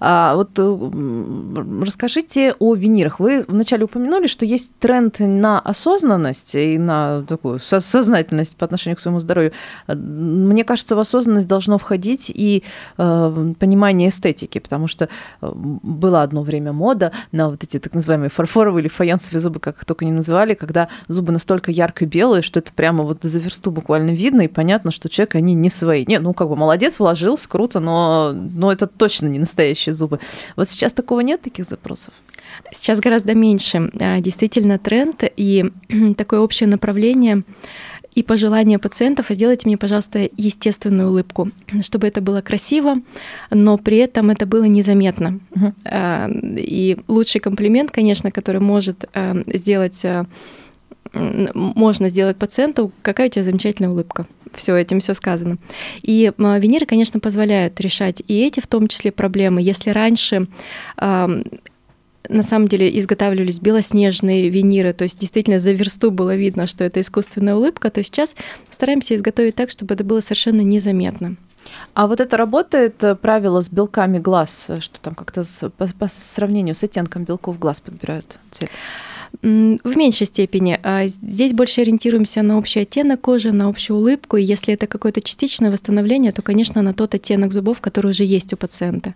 А, 0.00 0.34
вот 0.36 0.50
э, 0.58 1.82
расскажите 1.82 2.54
о 2.58 2.74
винирах. 2.74 3.20
Вы 3.20 3.44
вначале 3.46 3.84
упомянули, 3.84 4.26
что 4.26 4.44
есть 4.46 4.74
тренд 4.78 5.18
на 5.18 5.60
осознанность 5.60 6.54
и 6.54 6.78
на 6.78 7.22
такую 7.22 7.60
сознательность 7.60 8.56
по 8.56 8.64
отношению 8.64 8.96
к 8.96 9.00
своему 9.00 9.20
здоровью. 9.20 9.52
Мне 9.86 10.64
кажется, 10.64 10.96
в 10.96 10.98
осознанность 10.98 11.46
должно 11.46 11.78
входить 11.78 12.30
и 12.34 12.62
э, 12.96 13.54
понимание 13.58 14.08
эстетики, 14.08 14.58
потому 14.58 14.88
что 14.88 15.08
э, 15.40 15.52
было 15.54 16.22
одно 16.22 16.42
время 16.42 16.72
мода 16.72 17.12
на 17.32 17.50
вот 17.50 17.64
эти 17.64 17.78
так 17.78 17.94
называемые 17.94 18.30
фарфоровые 18.30 18.82
или 18.82 18.88
фаянсовые 18.88 19.40
зубы, 19.40 19.60
как 19.60 19.78
их 19.78 19.84
только 19.84 20.04
не 20.04 20.12
называли, 20.12 20.54
когда 20.54 20.88
зубы 21.08 21.32
настолько 21.32 21.70
ярко 21.70 22.06
белые, 22.06 22.42
что 22.42 22.60
это 22.60 22.72
прямо 22.72 23.04
вот 23.04 23.18
за 23.22 23.38
версту 23.38 23.70
буквально 23.70 24.10
видно, 24.10 24.42
и 24.42 24.48
понятно, 24.48 24.90
что 24.90 25.08
человек, 25.08 25.34
они 25.34 25.54
не 25.54 25.70
свои. 25.70 26.04
Не, 26.06 26.18
ну 26.18 26.32
как 26.32 26.48
бы 26.48 26.56
молодец, 26.56 26.98
вложился, 26.98 27.48
круто, 27.48 27.80
но, 27.80 28.32
но 28.32 28.72
это 28.72 28.86
точно 28.86 29.17
не 29.26 29.38
настоящие 29.38 29.94
зубы. 29.94 30.20
Вот 30.56 30.68
сейчас 30.68 30.92
такого 30.92 31.20
нет, 31.20 31.42
таких 31.42 31.66
запросов? 31.66 32.14
Сейчас 32.72 33.00
гораздо 33.00 33.34
меньше. 33.34 33.90
А, 34.00 34.20
действительно 34.20 34.78
тренд 34.78 35.24
и 35.36 35.70
такое 36.16 36.40
общее 36.40 36.68
направление 36.68 37.42
и 38.14 38.22
пожелание 38.22 38.78
пациентов, 38.78 39.26
сделайте 39.30 39.66
мне, 39.66 39.76
пожалуйста, 39.76 40.28
естественную 40.36 41.10
улыбку, 41.10 41.50
чтобы 41.82 42.06
это 42.06 42.20
было 42.20 42.40
красиво, 42.40 42.96
но 43.50 43.78
при 43.78 43.98
этом 43.98 44.30
это 44.30 44.46
было 44.46 44.64
незаметно. 44.64 45.40
Угу. 45.54 45.72
И 46.56 46.96
лучший 47.06 47.40
комплимент, 47.40 47.90
конечно, 47.90 48.30
который 48.30 48.60
может 48.60 49.04
а, 49.14 49.36
сделать 49.46 50.02
можно 51.12 52.08
сделать 52.08 52.36
пациенту, 52.36 52.92
какая 53.02 53.28
у 53.28 53.30
тебя 53.30 53.42
замечательная 53.44 53.90
улыбка. 53.90 54.26
Все 54.54 54.76
этим 54.76 55.00
все 55.00 55.14
сказано. 55.14 55.58
И 56.02 56.32
виниры, 56.38 56.86
конечно, 56.86 57.20
позволяют 57.20 57.80
решать 57.80 58.22
и 58.26 58.40
эти 58.40 58.60
в 58.60 58.66
том 58.66 58.88
числе 58.88 59.12
проблемы. 59.12 59.62
Если 59.62 59.90
раньше 59.90 60.48
на 62.28 62.42
самом 62.42 62.68
деле 62.68 62.98
изготавливались 62.98 63.58
белоснежные 63.58 64.48
виниры, 64.48 64.92
то 64.92 65.04
есть 65.04 65.18
действительно 65.18 65.58
за 65.58 65.72
версту 65.72 66.10
было 66.10 66.34
видно, 66.34 66.66
что 66.66 66.84
это 66.84 67.00
искусственная 67.00 67.54
улыбка, 67.54 67.90
то 67.90 68.02
сейчас 68.02 68.34
стараемся 68.70 69.16
изготовить 69.16 69.54
так, 69.54 69.70
чтобы 69.70 69.94
это 69.94 70.04
было 70.04 70.20
совершенно 70.20 70.60
незаметно. 70.60 71.36
А 71.94 72.06
вот 72.06 72.20
это 72.20 72.36
работает 72.36 73.02
э, 73.02 73.14
правило 73.14 73.60
с 73.60 73.68
белками 73.68 74.18
глаз, 74.18 74.66
э, 74.68 74.80
что 74.80 75.00
там 75.00 75.14
как-то 75.14 75.44
по, 75.76 75.86
по 75.86 76.08
сравнению 76.08 76.74
с 76.74 76.82
оттенком 76.82 77.24
белков 77.24 77.58
глаз 77.58 77.80
подбирают 77.80 78.38
цвет? 78.50 78.70
В 79.42 79.96
меньшей 79.96 80.26
степени. 80.26 80.78
А 80.82 81.06
здесь 81.06 81.52
больше 81.52 81.82
ориентируемся 81.82 82.42
на 82.42 82.58
общий 82.58 82.80
оттенок 82.80 83.20
кожи, 83.20 83.52
на 83.52 83.68
общую 83.68 83.98
улыбку. 83.98 84.36
И 84.36 84.42
если 84.42 84.74
это 84.74 84.86
какое-то 84.86 85.20
частичное 85.20 85.70
восстановление, 85.70 86.32
то, 86.32 86.42
конечно, 86.42 86.82
на 86.82 86.94
тот 86.94 87.14
оттенок 87.14 87.52
зубов, 87.52 87.80
который 87.80 88.10
уже 88.10 88.24
есть 88.24 88.52
у 88.52 88.56
пациента. 88.56 89.14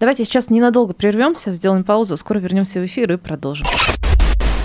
Давайте 0.00 0.24
сейчас 0.24 0.50
ненадолго 0.50 0.92
прервемся, 0.92 1.52
сделаем 1.52 1.84
паузу, 1.84 2.16
скоро 2.16 2.38
вернемся 2.38 2.80
в 2.80 2.86
эфир 2.86 3.12
и 3.12 3.16
продолжим. 3.16 3.66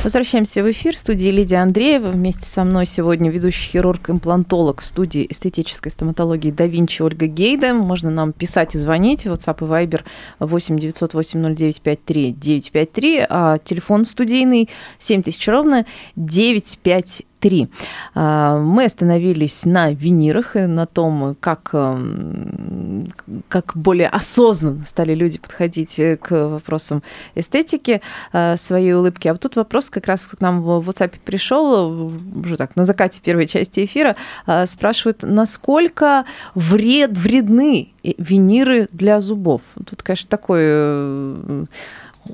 Возвращаемся 0.03 0.63
в 0.63 0.71
эфир. 0.71 0.95
В 0.95 0.99
студии 0.99 1.27
Лидия 1.27 1.57
Андреева. 1.57 2.09
Вместе 2.09 2.47
со 2.47 2.63
мной 2.63 2.87
сегодня 2.87 3.29
ведущий 3.29 3.69
хирург-имплантолог 3.69 4.81
в 4.81 4.85
студии 4.85 5.27
эстетической 5.29 5.89
стоматологии 5.89 6.49
да 6.49 6.65
Винчи 6.65 7.03
Ольга 7.03 7.27
Гейда. 7.27 7.75
Можно 7.75 8.09
нам 8.09 8.33
писать 8.33 8.73
и 8.73 8.79
звонить. 8.79 9.27
WhatsApp 9.27 9.57
и 9.59 9.69
Viber 9.69 10.01
8 10.39 10.79
908 10.79 11.55
09 11.55 11.81
53 11.81 12.31
953. 12.31 13.25
А 13.29 13.59
телефон 13.59 14.05
студийный 14.05 14.69
7000 14.97 15.47
ровно 15.49 15.85
953 16.15 17.27
3. 17.41 17.67
А, 18.13 18.59
мы 18.59 18.85
остановились 18.85 19.65
на 19.65 19.91
винирах 19.91 20.55
и 20.55 20.61
на 20.61 20.85
том, 20.85 21.35
как, 21.39 21.71
эм, 21.73 23.11
как 23.49 23.73
более 23.75 24.07
осознанно 24.07 24.85
стали 24.85 25.15
люди 25.15 25.39
подходить 25.39 25.99
к 26.21 26.47
вопросам 26.47 27.03
эстетики 27.35 28.01
э, 28.31 28.55
своей 28.57 28.93
улыбки. 28.93 29.27
А 29.27 29.33
вот 29.33 29.41
тут 29.41 29.55
вопрос 29.55 29.89
как 29.89 30.07
раз 30.07 30.27
к 30.27 30.39
нам 30.39 30.61
в 30.61 30.87
WhatsApp 30.87 31.13
пришел, 31.25 32.11
уже 32.35 32.57
так, 32.57 32.75
на 32.75 32.85
закате 32.85 33.19
первой 33.23 33.47
части 33.47 33.85
эфира, 33.85 34.15
э, 34.47 34.65
спрашивают, 34.67 35.19
насколько 35.23 36.25
вред, 36.55 37.17
вредны 37.17 37.89
виниры 38.03 38.87
для 38.91 39.19
зубов? 39.19 39.61
Тут, 39.85 40.03
конечно, 40.03 40.29
такой 40.29 40.61
э, 40.63 41.65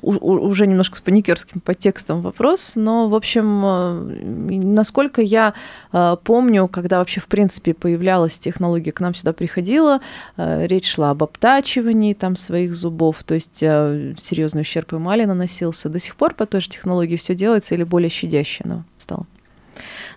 уже 0.02 0.66
немножко 0.66 0.96
с 0.96 1.00
паникерским 1.00 1.60
подтекстом 1.60 2.20
вопрос, 2.20 2.72
но, 2.74 3.08
в 3.08 3.14
общем, 3.14 3.62
э, 3.64 4.60
насколько 4.62 5.22
я 5.22 5.54
э, 5.92 6.16
помню, 6.22 6.68
когда 6.68 6.98
вообще, 6.98 7.20
в 7.20 7.26
принципе, 7.26 7.74
появлялась 7.74 8.38
технология, 8.38 8.92
к 8.92 9.00
нам 9.00 9.14
сюда 9.14 9.32
приходила, 9.32 10.00
э, 10.36 10.66
речь 10.66 10.92
шла 10.92 11.10
об 11.10 11.22
обтачивании 11.22 12.12
там 12.12 12.36
своих 12.36 12.74
зубов, 12.74 13.22
то 13.24 13.34
есть 13.34 13.58
серьезный 13.58 14.62
ущерб 14.62 14.92
эмали 14.92 15.24
наносился. 15.24 15.88
До 15.88 15.98
сих 15.98 16.16
пор 16.16 16.34
по 16.34 16.46
той 16.46 16.60
же 16.60 16.68
технологии 16.68 17.16
все 17.16 17.34
делается 17.34 17.74
или 17.74 17.84
более 17.84 18.10
щадяще 18.10 18.64
оно 18.64 18.84
стало? 18.98 19.26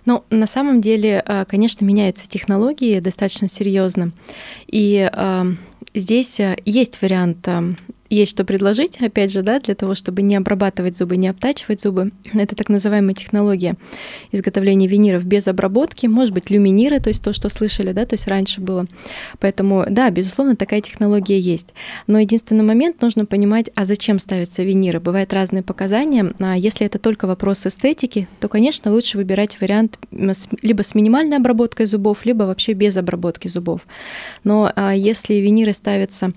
Ну, 0.04 0.24
на 0.30 0.46
самом 0.46 0.80
деле, 0.80 1.24
конечно, 1.48 1.84
меняются 1.84 2.28
технологии 2.28 2.98
достаточно 2.98 3.48
серьезно. 3.48 4.10
И 4.66 5.08
здесь 5.94 6.40
есть 6.64 7.00
вариант 7.00 7.48
есть 8.14 8.32
что 8.32 8.44
предложить, 8.44 9.00
опять 9.00 9.32
же, 9.32 9.42
да, 9.42 9.58
для 9.58 9.74
того, 9.74 9.94
чтобы 9.94 10.22
не 10.22 10.36
обрабатывать 10.36 10.96
зубы, 10.96 11.16
не 11.16 11.28
обтачивать 11.28 11.80
зубы. 11.80 12.12
Это 12.34 12.54
так 12.54 12.68
называемая 12.68 13.14
технология 13.14 13.76
изготовления 14.32 14.86
виниров 14.86 15.24
без 15.24 15.48
обработки, 15.48 16.06
может 16.06 16.34
быть, 16.34 16.50
люминиры, 16.50 17.00
то 17.00 17.08
есть 17.08 17.22
то, 17.22 17.32
что 17.32 17.48
слышали, 17.48 17.92
да, 17.92 18.04
то 18.04 18.14
есть 18.14 18.26
раньше 18.26 18.60
было. 18.60 18.86
Поэтому, 19.40 19.86
да, 19.88 20.10
безусловно, 20.10 20.56
такая 20.56 20.82
технология 20.82 21.38
есть. 21.38 21.68
Но 22.06 22.18
единственный 22.18 22.64
момент 22.64 23.00
нужно 23.00 23.24
понимать, 23.24 23.70
а 23.74 23.84
зачем 23.84 24.18
ставятся 24.18 24.62
виниры. 24.62 25.00
Бывают 25.00 25.32
разные 25.32 25.62
показания. 25.62 26.34
А 26.38 26.56
если 26.56 26.86
это 26.86 26.98
только 26.98 27.26
вопрос 27.26 27.64
эстетики, 27.64 28.28
то, 28.40 28.48
конечно, 28.48 28.92
лучше 28.92 29.16
выбирать 29.16 29.60
вариант 29.60 29.98
либо 30.10 30.82
с 30.82 30.94
минимальной 30.94 31.38
обработкой 31.38 31.86
зубов, 31.86 32.24
либо 32.24 32.44
вообще 32.44 32.74
без 32.74 32.96
обработки 32.96 33.48
зубов. 33.48 33.80
Но 34.44 34.70
а, 34.74 34.94
если 34.94 35.34
виниры 35.34 35.72
ставятся 35.72 36.32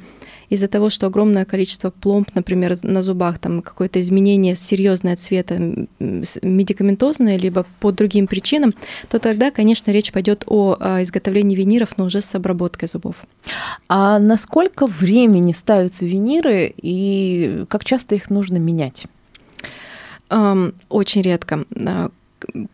из-за 0.50 0.68
того, 0.68 0.90
что 0.90 1.08
огромное 1.08 1.46
количество 1.46 1.90
пломб, 1.90 2.30
например, 2.36 2.78
на 2.84 3.02
зубах, 3.02 3.40
там 3.40 3.62
какое-то 3.62 4.00
изменение 4.02 4.56
серьезное 4.56 5.16
цвета 5.16 5.58
медикаментозное, 6.00 7.38
либо 7.38 7.66
по 7.80 7.92
другим 7.92 8.28
причинам, 8.28 8.74
то 9.10 9.20
тогда, 9.20 9.52
конечно, 9.52 9.92
речь 9.92 10.12
пойдет 10.12 10.44
о 10.48 10.78
изготовлении 11.02 11.56
виниров, 11.56 11.98
но 11.98 12.06
уже 12.06 12.22
с 12.22 12.36
обработкой 12.36 12.90
зубов. 12.92 13.16
А 13.88 14.20
на 14.20 14.38
сколько 14.38 14.88
времени 14.88 15.52
ставятся 15.52 16.06
виниры 16.06 16.74
и 16.78 17.66
как 17.70 17.86
часто 17.86 18.16
их 18.16 18.30
нужно 18.30 18.58
менять? 18.58 19.06
Очень 20.30 21.22
редко 21.22 21.66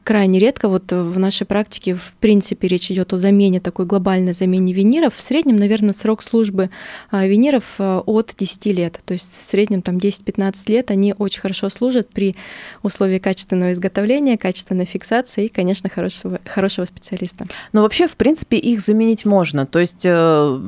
крайне 0.03 0.39
редко. 0.39 0.69
Вот 0.69 0.91
в 0.91 1.19
нашей 1.19 1.45
практике, 1.45 1.95
в 1.95 2.13
принципе, 2.19 2.67
речь 2.67 2.91
идет 2.91 3.13
о 3.13 3.17
замене, 3.17 3.59
такой 3.59 3.85
глобальной 3.85 4.33
замене 4.33 4.73
виниров. 4.73 5.15
В 5.15 5.21
среднем, 5.21 5.55
наверное, 5.55 5.93
срок 5.93 6.23
службы 6.23 6.69
а, 7.09 7.25
виниров 7.25 7.63
а, 7.77 7.99
от 8.05 8.33
10 8.37 8.65
лет. 8.67 8.99
То 9.05 9.13
есть 9.13 9.31
в 9.37 9.49
среднем 9.49 9.81
там 9.81 9.97
10-15 9.97 10.55
лет 10.67 10.91
они 10.91 11.13
очень 11.17 11.41
хорошо 11.41 11.69
служат 11.69 12.09
при 12.09 12.35
условии 12.83 13.19
качественного 13.19 13.73
изготовления, 13.73 14.37
качественной 14.37 14.85
фиксации 14.85 15.45
и, 15.45 15.49
конечно, 15.49 15.89
хорошего, 15.89 16.39
хорошего 16.45 16.85
специалиста. 16.85 17.45
Но 17.73 17.81
вообще, 17.81 18.07
в 18.07 18.15
принципе, 18.15 18.57
их 18.57 18.81
заменить 18.81 19.25
можно. 19.25 19.65
То 19.65 19.79
есть 19.79 20.05
э, 20.05 20.59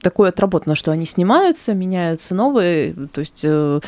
такое 0.00 0.30
отработано, 0.30 0.74
что 0.74 0.90
они 0.90 1.06
снимаются, 1.06 1.74
меняются 1.74 2.34
новые. 2.34 2.94
То 3.12 3.20
есть 3.20 3.40
э, 3.44 3.80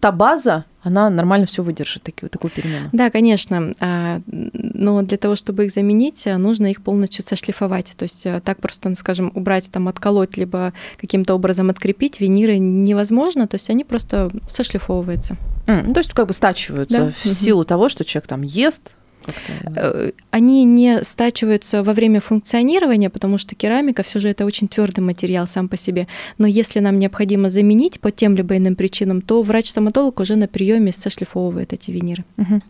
та 0.00 0.12
база, 0.12 0.64
она 0.82 1.10
нормально 1.10 1.46
все 1.46 1.62
выдержит, 1.62 2.02
такую, 2.02 2.30
такую 2.30 2.50
перемену. 2.50 2.88
Да, 2.92 3.10
конечно. 3.10 3.74
А, 3.80 4.20
но 4.26 5.02
для 5.02 5.16
того, 5.16 5.36
чтобы 5.36 5.66
их 5.66 5.72
заменить, 5.72 6.24
нужно 6.26 6.66
их 6.66 6.82
полностью 6.82 7.24
сошлифовать. 7.24 7.92
То 7.96 8.04
есть 8.04 8.26
э, 8.26 8.40
так 8.44 8.58
просто, 8.58 8.88
ну, 8.88 8.94
скажем, 8.96 9.30
убрать, 9.34 9.70
там, 9.70 9.88
отколоть, 9.88 10.36
либо 10.36 10.72
каким-то 11.00 11.34
образом 11.34 11.70
открепить 11.70 12.20
виниры 12.20 12.58
невозможно. 12.58 13.46
То 13.46 13.56
есть 13.56 13.70
они 13.70 13.84
просто 13.84 14.30
сошлифовываются. 14.48 15.36
Mm, 15.66 15.92
то 15.92 16.00
есть 16.00 16.12
как 16.12 16.26
бы 16.26 16.32
стачиваются 16.32 16.98
да? 16.98 17.12
в 17.30 17.34
силу 17.34 17.64
того, 17.64 17.88
что 17.88 18.04
человек 18.04 18.28
там 18.28 18.42
ест, 18.42 18.92
они 20.30 20.64
не 20.64 21.02
стачиваются 21.04 21.82
во 21.82 21.92
время 21.92 22.20
функционирования, 22.20 23.10
потому 23.10 23.38
что 23.38 23.54
керамика 23.54 24.02
все 24.02 24.20
же 24.20 24.28
это 24.28 24.44
очень 24.44 24.68
твердый 24.68 25.04
материал 25.04 25.46
сам 25.46 25.68
по 25.68 25.76
себе. 25.76 26.06
Но 26.38 26.46
если 26.46 26.80
нам 26.80 26.98
необходимо 26.98 27.50
заменить 27.50 28.00
по 28.00 28.10
тем 28.10 28.36
либо 28.36 28.56
иным 28.56 28.76
причинам, 28.76 29.20
то 29.22 29.42
врач-стоматолог 29.42 30.20
уже 30.20 30.36
на 30.36 30.48
приеме 30.48 30.92
сошлифовывает 30.92 31.72
эти 31.72 31.90
виниры. 31.90 32.24
Угу. 32.36 32.60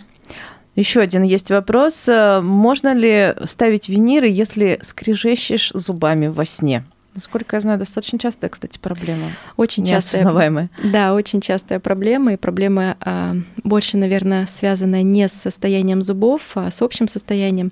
Еще 0.74 1.00
один 1.00 1.22
есть 1.22 1.50
вопрос. 1.50 2.08
Можно 2.08 2.94
ли 2.94 3.34
ставить 3.44 3.88
виниры, 3.88 4.28
если 4.28 4.78
скрежещешь 4.82 5.70
зубами 5.74 6.28
во 6.28 6.44
сне? 6.44 6.84
Насколько 7.14 7.56
я 7.56 7.60
знаю, 7.60 7.78
достаточно 7.78 8.18
частая, 8.18 8.48
кстати, 8.48 8.78
проблема. 8.78 9.32
Очень 9.58 9.84
частая. 9.84 10.22
Да, 10.82 11.12
очень 11.12 11.42
частая 11.42 11.78
проблема. 11.78 12.32
И 12.32 12.36
проблема 12.36 12.96
а, 13.00 13.32
больше, 13.62 13.98
наверное, 13.98 14.46
связана 14.46 15.02
не 15.02 15.28
с 15.28 15.32
состоянием 15.32 16.02
зубов, 16.02 16.40
а 16.54 16.70
с 16.70 16.80
общим 16.80 17.08
состоянием 17.08 17.70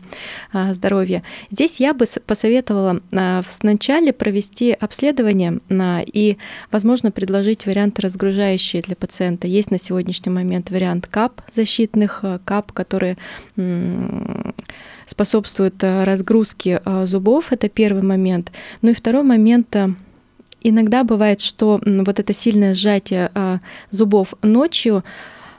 а, 0.52 0.74
здоровья. 0.74 1.22
Здесь 1.50 1.80
я 1.80 1.94
бы 1.94 2.04
посоветовала 2.26 3.00
а, 3.12 3.42
вначале 3.62 4.12
провести 4.12 4.72
обследование 4.72 5.60
а, 5.70 6.02
и, 6.04 6.36
возможно, 6.70 7.10
предложить 7.10 7.64
варианты 7.64 8.02
разгружающие 8.02 8.82
для 8.82 8.94
пациента. 8.94 9.46
Есть 9.46 9.70
на 9.70 9.78
сегодняшний 9.78 10.30
момент 10.30 10.70
вариант 10.70 11.06
КАП 11.06 11.40
защитных, 11.54 12.20
а, 12.24 12.40
КАП, 12.44 12.72
которые 12.72 13.16
способствуют 13.56 14.54
э, 15.82 16.04
разгрузке 16.04 16.80
э, 16.84 17.06
зубов, 17.06 17.52
это 17.52 17.68
первый 17.68 18.02
момент. 18.02 18.52
Ну 18.82 18.90
и 18.90 18.94
второй 18.94 19.22
момент 19.22 19.74
э, 19.76 19.88
Иногда 20.62 21.04
бывает, 21.04 21.40
что 21.40 21.80
вот 21.86 22.18
это 22.18 22.34
сильное 22.34 22.74
сжатие 22.74 23.30
зубов 23.90 24.34
ночью, 24.42 25.02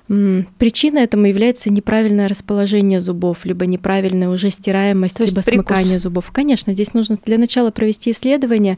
Причиной 0.07 1.03
этому 1.03 1.25
является 1.25 1.71
неправильное 1.71 2.27
расположение 2.27 3.01
зубов, 3.01 3.45
либо 3.45 3.65
неправильная 3.65 4.29
уже 4.29 4.51
стираемость, 4.51 5.15
То 5.15 5.23
либо 5.23 5.41
прикус. 5.41 5.65
смыкание 5.65 5.99
зубов. 5.99 6.29
Конечно, 6.31 6.73
здесь 6.73 6.93
нужно 6.93 7.17
для 7.25 7.37
начала 7.39 7.71
провести 7.71 8.11
исследование, 8.11 8.77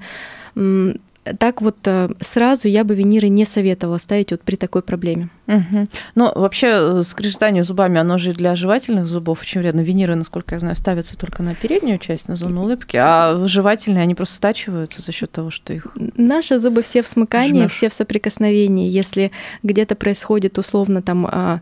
так 0.55 1.61
вот 1.61 1.75
сразу 2.21 2.67
я 2.67 2.83
бы 2.83 2.95
виниры 2.95 3.29
не 3.29 3.45
советовала 3.45 3.97
ставить 3.97 4.31
вот 4.31 4.41
при 4.41 4.55
такой 4.55 4.81
проблеме. 4.83 5.29
Угу. 5.47 5.87
Ну, 6.15 6.31
вообще, 6.35 6.67
э, 6.71 7.03
скрежетание 7.03 7.63
зубами, 7.63 7.99
оно 7.99 8.17
же 8.17 8.33
для 8.33 8.55
жевательных 8.55 9.07
зубов 9.07 9.41
очень 9.41 9.59
вредно. 9.59 9.81
Виниры, 9.81 10.15
насколько 10.15 10.55
я 10.55 10.59
знаю, 10.59 10.75
ставятся 10.75 11.17
только 11.17 11.43
на 11.43 11.53
переднюю 11.53 11.99
часть, 11.99 12.29
на 12.29 12.35
зону 12.35 12.63
улыбки, 12.63 12.97
а 12.97 13.45
жевательные, 13.47 14.03
они 14.03 14.15
просто 14.15 14.35
стачиваются 14.35 15.01
за 15.01 15.11
счет 15.11 15.31
того, 15.31 15.49
что 15.49 15.73
их... 15.73 15.87
Наши 16.15 16.59
зубы 16.59 16.81
все 16.81 17.03
в 17.03 17.07
смыкании, 17.07 17.61
жмёшь. 17.61 17.73
все 17.73 17.89
в 17.89 17.93
соприкосновении. 17.93 18.89
Если 18.89 19.31
где-то 19.63 19.95
происходит 19.95 20.57
условно 20.57 21.01
там 21.01 21.27
а, 21.29 21.59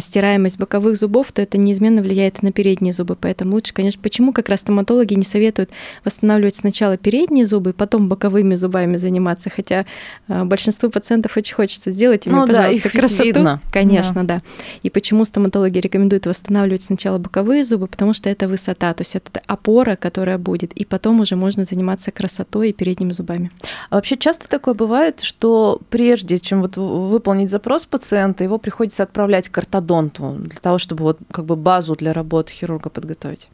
стираемость 0.00 0.58
боковых 0.58 0.96
зубов, 0.96 1.30
то 1.32 1.40
это 1.40 1.56
неизменно 1.56 2.02
влияет 2.02 2.42
на 2.42 2.52
передние 2.52 2.92
зубы. 2.92 3.16
Поэтому 3.20 3.52
лучше, 3.52 3.72
конечно, 3.72 4.00
почему 4.02 4.32
как 4.32 4.48
раз 4.48 4.60
стоматологи 4.60 5.14
не 5.14 5.24
советуют 5.24 5.70
восстанавливать 6.04 6.56
сначала 6.56 6.96
передние 6.96 7.46
зубы, 7.46 7.72
потом 7.72 8.08
боковыми 8.08 8.54
зубами 8.54 8.96
заниматься, 8.96 9.50
хотя 9.50 9.86
а, 10.26 10.44
большинству 10.44 10.90
пациентов 10.90 11.36
очень 11.36 11.54
хочется 11.54 11.92
сделать 11.92 12.26
ими, 12.26 12.34
ну, 12.34 12.46
пожалуйста, 12.46 12.90
да, 12.92 13.00
красоту. 13.08 13.24
Видно. 13.24 13.60
Конечно, 13.70 14.24
да. 14.24 14.36
да. 14.36 14.42
И 14.82 14.90
почему 14.90 15.24
стоматологи 15.24 15.78
рекомендуют 15.78 16.26
восстанавливать 16.26 16.82
сначала 16.82 17.18
боковые 17.18 17.64
зубы, 17.64 17.86
потому 17.86 18.14
что 18.14 18.30
это 18.30 18.48
высота, 18.48 18.94
то 18.94 19.02
есть 19.02 19.16
это 19.16 19.40
опора, 19.46 19.96
которая 19.96 20.38
будет, 20.38 20.72
и 20.72 20.84
потом 20.84 21.20
уже 21.20 21.36
можно 21.36 21.64
заниматься 21.64 22.10
красотой 22.10 22.70
и 22.70 22.72
передними 22.72 23.12
зубами. 23.12 23.50
А 23.90 23.96
вообще 23.96 24.16
часто 24.16 24.48
такое 24.48 24.74
бывает, 24.74 25.20
что 25.20 25.80
прежде 25.90 26.38
чем 26.38 26.62
вот 26.62 26.76
выполнить 26.76 27.50
запрос 27.50 27.86
пациента, 27.86 28.44
его 28.44 28.58
приходится 28.58 29.02
отправлять 29.02 29.48
к 29.48 29.58
ортодонту 29.58 30.36
для 30.38 30.60
того, 30.60 30.78
чтобы 30.78 31.04
вот 31.04 31.18
как 31.30 31.44
бы 31.44 31.56
базу 31.56 31.94
для 31.96 32.12
работы 32.12 32.52
хирурга 32.52 32.90
подготовить? 32.90 33.48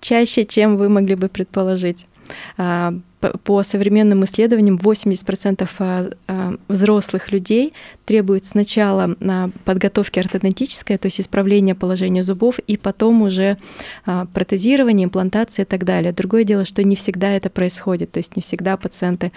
Чаще, 0.00 0.44
чем 0.44 0.76
вы 0.76 0.88
могли 0.88 1.14
бы 1.14 1.28
предположить. 1.28 2.06
А, 2.56 2.94
по 3.42 3.62
современным 3.62 4.24
исследованиям 4.24 4.76
80% 4.76 5.68
а, 5.78 6.10
а, 6.28 6.54
взрослых 6.68 7.32
людей 7.32 7.72
требуют 8.04 8.44
сначала 8.44 9.16
подготовки 9.64 10.18
ортодонтической, 10.18 10.98
то 10.98 11.06
есть 11.06 11.20
исправления 11.20 11.74
положения 11.74 12.22
зубов, 12.22 12.58
и 12.60 12.76
потом 12.76 13.22
уже 13.22 13.58
протезирование, 14.32 15.06
имплантация 15.06 15.64
и 15.64 15.66
так 15.66 15.84
далее. 15.84 16.12
Другое 16.12 16.44
дело, 16.44 16.64
что 16.64 16.84
не 16.84 16.94
всегда 16.94 17.30
это 17.30 17.50
происходит, 17.50 18.12
то 18.12 18.18
есть 18.18 18.36
не 18.36 18.42
всегда 18.42 18.76
пациенты 18.76 19.32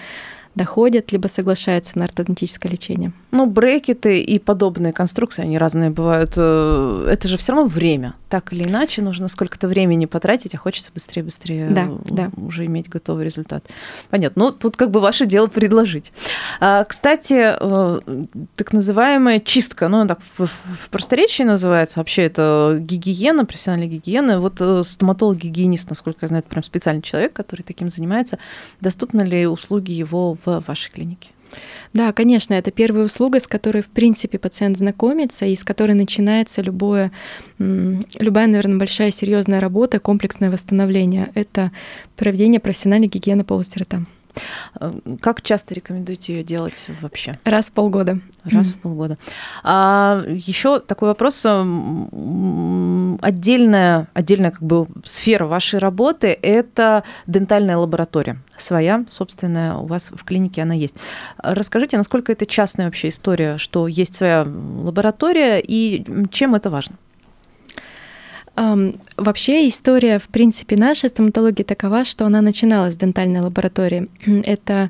доходят, 0.55 1.12
либо 1.12 1.27
соглашаются 1.27 1.98
на 1.98 2.05
ортодонтическое 2.05 2.72
лечение. 2.72 3.12
Ну, 3.31 3.45
брекеты 3.45 4.21
и 4.21 4.39
подобные 4.39 4.91
конструкции, 4.91 5.43
они 5.43 5.57
разные 5.59 5.91
бывают. 5.91 6.33
Э, 6.36 7.07
это 7.12 7.27
же 7.27 7.38
все 7.38 7.53
равно 7.53 7.67
время. 7.67 8.15
Так 8.27 8.51
или 8.53 8.63
иначе, 8.63 9.03
нужно 9.03 9.27
сколько-то 9.27 9.67
времени 9.67 10.05
потратить, 10.05 10.55
а 10.55 10.57
хочется 10.57 10.91
быстрее-быстрее 10.93 11.69
да, 11.69 11.89
да. 12.05 12.31
уже 12.38 12.65
иметь 12.65 12.89
готовый 12.89 13.25
результат. 13.25 13.63
Понятно. 14.09 14.45
Ну, 14.45 14.51
тут 14.51 14.77
как 14.77 14.89
бы 14.89 15.00
ваше 15.00 15.27
дело 15.27 15.45
предложить. 15.45 16.12
А, 16.59 16.83
кстати, 16.86 17.55
э, 17.59 18.25
так 18.55 18.74
называемая 18.74 19.39
чистка, 19.39 19.89
ну, 19.89 20.07
так 20.07 20.19
в 20.38 20.50
просторечии 20.89 21.43
называется, 21.43 22.00
вообще 22.00 22.24
это 22.24 22.77
гигиена, 22.79 23.45
профессиональная 23.45 23.88
гигиена. 23.88 24.41
Вот 24.41 24.55
э, 24.59 24.83
стоматолог-гигиенист, 24.83 25.88
насколько 25.89 26.19
я 26.21 26.29
знаю, 26.29 26.41
это 26.41 26.50
прям 26.50 26.63
специальный 26.63 27.03
человек, 27.03 27.33
который 27.33 27.62
таким 27.62 27.89
занимается. 27.89 28.39
Доступны 28.81 29.21
ли 29.21 29.45
услуги 29.45 29.91
его 29.91 30.36
в 30.45 30.63
вашей 30.65 30.91
клинике? 30.91 31.30
Да, 31.93 32.12
конечно, 32.13 32.53
это 32.53 32.71
первая 32.71 33.05
услуга, 33.05 33.39
с 33.39 33.47
которой, 33.47 33.81
в 33.81 33.88
принципе, 33.88 34.38
пациент 34.38 34.77
знакомится 34.77 35.45
и 35.45 35.55
с 35.55 35.63
которой 35.63 35.93
начинается 35.93 36.62
любое, 36.62 37.12
любая, 37.57 38.47
наверное, 38.47 38.77
большая 38.77 39.12
серьезная 39.12 39.59
работа, 39.59 39.99
комплексное 39.99 40.51
восстановление. 40.51 41.31
Это 41.33 41.71
проведение 42.15 42.59
профессиональной 42.59 43.07
гигиены 43.07 43.43
полости 43.43 43.79
рта. 43.79 44.05
Э, 44.80 44.93
как 45.21 45.41
часто 45.41 45.73
рекомендуете 45.73 46.36
ее 46.36 46.43
делать 46.43 46.86
вообще? 47.02 47.39
Раз 47.43 47.65
в 47.65 47.71
полгода. 47.71 48.19
Раз 48.43 48.67
mm-hmm. 48.67 48.73
в 48.73 48.78
полгода. 48.80 49.17
А 49.63 50.23
еще 50.28 50.80
такой 50.80 51.10
вопрос. 51.10 51.45
Отдельная, 53.21 54.08
отдельная 54.13 54.52
как 54.52 54.63
бы 54.63 54.88
сфера 55.06 55.45
вашей 55.45 55.80
работы– 55.80 56.28
это 56.41 57.04
дентальная 57.28 57.78
лаборатория. 57.78 58.38
Своя, 58.58 59.06
собственная, 59.10 59.75
у 59.75 59.86
вас 59.86 60.12
в 60.12 60.23
клинике 60.23 60.62
она 60.62 60.73
есть. 60.73 60.95
Расскажите, 61.38 61.97
насколько 61.97 62.32
это 62.32 62.45
частная 62.45 62.86
вообще 62.86 63.10
история, 63.10 63.58
что 63.58 63.88
есть 63.88 64.15
своя 64.15 64.43
лаборатория 64.43 65.60
и 65.60 66.06
чем 66.32 66.56
это 66.56 66.69
важно? 66.69 66.95
Вообще 68.55 69.67
история, 69.67 70.19
в 70.19 70.27
принципе, 70.27 70.75
нашей 70.75 71.09
стоматологии 71.09 71.63
такова, 71.63 72.03
что 72.03 72.25
она 72.25 72.41
начиналась 72.41 72.93
с 72.93 72.97
дентальной 72.97 73.41
лаборатории. 73.41 74.09
Это, 74.25 74.89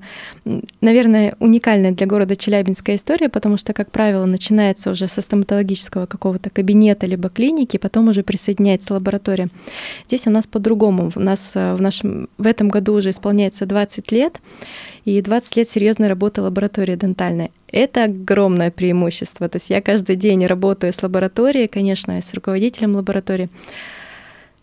наверное, 0.82 1.36
уникальная 1.40 1.92
для 1.92 2.08
города 2.08 2.36
Челябинская 2.36 2.96
история, 2.96 3.30
потому 3.30 3.58
что, 3.58 3.74
как 3.74 3.92
правило, 3.92 4.26
начинается 4.26 4.92
уже 4.92 5.08
со 5.08 5.22
стоматологического 5.22 6.06
какого-то 6.06 6.50
кабинета 6.50 7.06
либо 7.06 7.30
клиники, 7.30 7.78
потом 7.78 8.08
уже 8.08 8.24
присоединяется 8.24 8.94
лаборатория. 8.94 9.50
Здесь 10.08 10.28
у 10.28 10.32
нас 10.32 10.48
по-другому. 10.48 11.12
У 11.16 11.20
нас 11.20 11.52
э, 11.54 11.76
в, 11.76 11.82
нашем, 11.82 12.30
в 12.38 12.48
этом 12.48 12.70
году 12.70 12.94
уже 12.94 13.12
исполняется 13.12 13.66
20 13.66 14.12
лет, 14.12 14.40
и 15.10 15.22
20 15.22 15.56
лет 15.56 15.70
серьезной 15.70 16.08
работы 16.08 16.42
лаборатории 16.42 16.96
дентальной. 16.96 17.52
Это 17.72 18.04
огромное 18.04 18.70
преимущество. 18.70 19.50
То 19.50 19.56
есть 19.56 19.70
я 19.70 19.82
каждый 19.82 20.16
день 20.16 20.46
работаю 20.46 20.94
с 20.94 21.02
лабораторией, 21.02 21.68
конечно, 21.68 22.22
с 22.22 22.32
руководителем 22.34 22.96
лаборатории. 22.96 23.50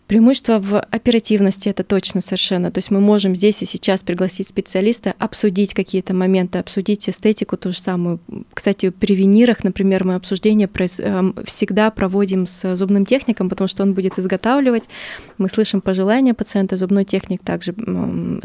Преимущество 0.07 0.59
в 0.59 0.79
оперативности 0.79 1.67
это 1.67 1.83
точно 1.83 2.21
совершенно. 2.21 2.71
То 2.71 2.77
есть 2.77 2.91
мы 2.91 3.01
можем 3.01 3.35
здесь 3.35 3.61
и 3.61 3.65
сейчас 3.65 4.03
пригласить 4.03 4.47
специалиста, 4.47 5.13
обсудить 5.19 5.73
какие-то 5.73 6.13
моменты, 6.13 6.59
обсудить 6.59 7.09
эстетику 7.09 7.57
ту 7.57 7.73
же 7.73 7.79
самую. 7.79 8.21
Кстати, 8.53 8.89
при 8.89 9.17
винирах, 9.17 9.65
например, 9.65 10.05
мы 10.05 10.15
обсуждение 10.15 10.69
эм, 10.99 11.35
всегда 11.45 11.91
проводим 11.91 12.47
с 12.47 12.77
зубным 12.77 13.05
техником, 13.05 13.49
потому 13.49 13.67
что 13.67 13.83
он 13.83 13.93
будет 13.93 14.17
изготавливать. 14.17 14.83
Мы 15.37 15.49
слышим 15.49 15.81
пожелания 15.81 16.33
пациента, 16.33 16.77
зубной 16.77 17.03
техник 17.03 17.41
также 17.43 17.75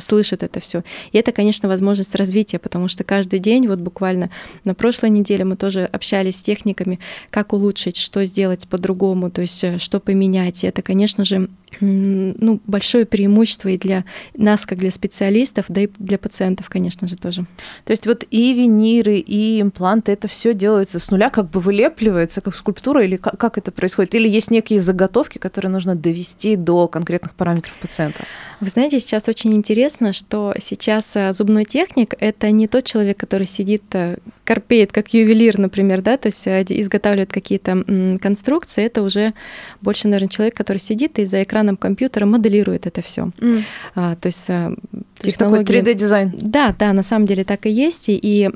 слышит 0.01 0.43
это 0.43 0.59
все. 0.59 0.83
И 1.13 1.19
это, 1.19 1.31
конечно, 1.31 1.69
возможность 1.69 2.17
развития, 2.17 2.59
потому 2.59 2.89
что 2.89 3.05
каждый 3.05 3.39
день, 3.39 3.69
вот 3.69 3.79
буквально 3.79 4.31
на 4.65 4.75
прошлой 4.75 5.11
неделе 5.11 5.45
мы 5.45 5.55
тоже 5.55 5.85
общались 5.85 6.39
с 6.39 6.43
техниками, 6.43 6.99
как 7.31 7.53
улучшить, 7.53 7.99
что 7.99 8.25
сделать 8.25 8.67
по-другому, 8.67 9.31
то 9.31 9.43
есть 9.43 9.63
э, 9.63 9.79
что 9.79 10.01
поменять. 10.01 10.65
И 10.65 10.67
это, 10.67 10.83
конечно 10.83 11.25
же, 11.25 11.49
ну, 11.81 12.61
большое 12.67 13.07
преимущество 13.07 13.69
и 13.69 13.79
для 13.79 14.05
нас, 14.37 14.67
как 14.67 14.79
для 14.79 14.91
специалистов, 14.91 15.67
да 15.69 15.83
и 15.83 15.89
для 15.99 16.19
пациентов, 16.19 16.69
конечно 16.69 17.09
же, 17.09 17.17
тоже. 17.17 17.47
То 17.85 17.91
есть 17.91 18.07
вот 18.07 18.25
и 18.31 18.53
виниры, 18.53 19.17
и 19.17 19.61
импланты, 19.61 20.13
это 20.13 20.29
все 20.29 20.55
делается 20.55 20.99
с 20.99 21.11
нуля, 21.11 21.31
как 21.31 21.51
бы 21.51 21.61
вылепливается, 21.61 22.41
как 22.41 22.55
скульптура, 22.55 23.05
или 23.05 23.17
как, 23.17 23.39
как 23.39 23.59
это 23.59 23.73
происходит? 23.73 24.15
Или 24.15 24.29
есть 24.29 24.51
некие 24.51 24.81
заготовки, 24.81 25.39
которые 25.39 25.71
нужно 25.71 25.95
довести 25.95 26.57
до 26.57 26.89
конкретных 26.89 27.35
параметров 27.35 27.75
пациента? 27.81 28.25
Вы 28.61 28.69
знаете, 28.69 29.01
сейчас 29.01 29.29
очень 29.29 29.55
интересно, 29.55 30.13
что 30.13 30.55
сейчас 30.63 31.11
э, 31.15 31.33
зубной 31.33 31.65
техник– 31.65 32.15
это 32.21 32.51
не 32.51 32.69
тот 32.69 32.85
человек, 32.85 33.19
который 33.19 33.47
сидит, 33.47 33.83
э, 33.93 34.19
корпеет, 34.45 34.93
как 34.93 35.13
ювелир, 35.15 35.59
например, 35.59 36.03
да, 36.03 36.17
то 36.17 36.29
есть 36.29 36.47
э, 36.47 36.65
изготавливает 36.69 37.33
какие-то 37.33 37.85
конструкции, 38.21 38.85
это 38.85 39.03
уже 39.03 39.35
больше, 39.81 40.09
наверное, 40.09 40.29
человек, 40.29 40.57
который 40.57 40.79
сидит 40.79 41.19
и 41.19 41.25
за 41.25 41.42
за 41.43 41.45
экраном 41.45 41.77
компьютера 41.77 42.27
моделирует 42.27 42.87
это 42.87 43.03
все. 43.03 43.31
Mm. 43.39 43.63
А, 43.95 44.17
то 44.17 44.27
есть 44.27 44.45
а, 44.49 44.75
технология... 45.21 45.65
такой 45.65 45.81
3D-дизайн. 45.81 46.33
Да, 46.41 46.75
да, 46.79 46.93
на 46.93 47.03
самом 47.03 47.27
деле 47.27 47.45
так 47.45 47.67
и 47.67 47.71
есть. 47.71 48.09
И, 48.09 48.15
и 48.15 48.47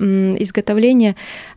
изготовление 0.42 1.16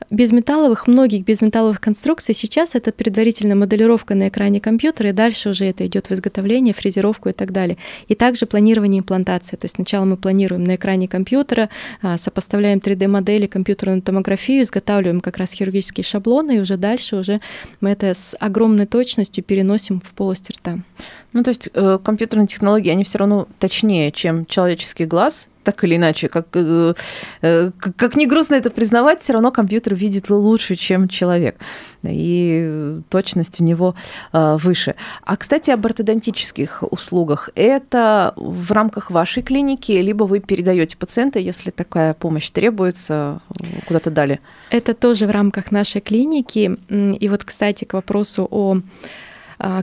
безметалловых, 0.09 0.87
многих 0.87 1.23
безметалловых 1.23 1.79
конструкций 1.79 2.33
сейчас 2.33 2.71
это 2.73 2.91
предварительная 2.91 3.55
моделировка 3.55 4.15
на 4.15 4.29
экране 4.29 4.59
компьютера, 4.59 5.09
и 5.09 5.13
дальше 5.13 5.49
уже 5.49 5.65
это 5.65 5.85
идет 5.85 6.09
в 6.09 6.13
изготовление, 6.13 6.73
фрезеровку 6.73 7.29
и 7.29 7.33
так 7.33 7.51
далее. 7.51 7.77
И 8.07 8.15
также 8.15 8.45
планирование 8.45 8.99
имплантации. 8.99 9.55
То 9.55 9.65
есть 9.65 9.75
сначала 9.75 10.05
мы 10.05 10.17
планируем 10.17 10.63
на 10.63 10.75
экране 10.75 11.07
компьютера, 11.07 11.69
а, 12.01 12.17
сопоставляем 12.17 12.79
3D-модели, 12.79 13.47
компьютерную 13.47 14.01
томографию, 14.01 14.63
изготавливаем 14.63 15.21
как 15.21 15.37
раз 15.37 15.51
хирургические 15.51 16.03
шаблоны, 16.03 16.57
и 16.57 16.59
уже 16.59 16.77
дальше 16.77 17.17
уже 17.17 17.39
мы 17.81 17.91
это 17.91 18.13
с 18.13 18.35
огромной 18.39 18.87
точностью 18.87 19.43
переносим 19.43 19.99
в 19.99 20.11
полость 20.13 20.49
рта. 20.49 20.79
Ну, 21.33 21.43
то 21.43 21.49
есть 21.49 21.69
э, 21.73 21.99
компьютерные 22.03 22.47
технологии, 22.47 22.89
они 22.89 23.03
все 23.03 23.19
равно 23.19 23.47
точнее, 23.59 24.11
чем 24.11 24.45
человеческий 24.45 25.05
глаз, 25.05 25.47
так 25.63 25.83
или 25.83 25.95
иначе. 25.95 26.27
Как, 26.27 26.47
э, 26.53 26.93
э, 27.41 27.71
как 27.79 28.15
не 28.15 28.25
грустно 28.25 28.55
это 28.55 28.71
признавать, 28.71 29.21
все 29.21 29.33
равно 29.33 29.51
компьютер 29.51 29.93
видит 29.93 30.29
лучше, 30.29 30.75
чем 30.75 31.07
человек. 31.07 31.55
И 32.03 33.01
точность 33.09 33.61
у 33.61 33.63
него 33.63 33.93
э, 34.33 34.57
выше. 34.59 34.95
А, 35.23 35.37
кстати, 35.37 35.69
об 35.69 35.85
ортодонтических 35.85 36.83
услугах. 36.91 37.49
Это 37.53 38.33
в 38.35 38.71
рамках 38.71 39.11
вашей 39.11 39.43
клиники, 39.43 39.91
либо 39.91 40.23
вы 40.23 40.39
передаете 40.39 40.97
пациента, 40.97 41.37
если 41.37 41.69
такая 41.69 42.13
помощь 42.13 42.49
требуется, 42.49 43.41
куда-то 43.87 44.09
далее? 44.09 44.39
Это 44.71 44.95
тоже 44.95 45.27
в 45.27 45.31
рамках 45.31 45.71
нашей 45.71 46.01
клиники. 46.01 46.77
И 46.89 47.29
вот, 47.29 47.43
кстати, 47.43 47.85
к 47.85 47.93
вопросу 47.93 48.47
о 48.49 48.81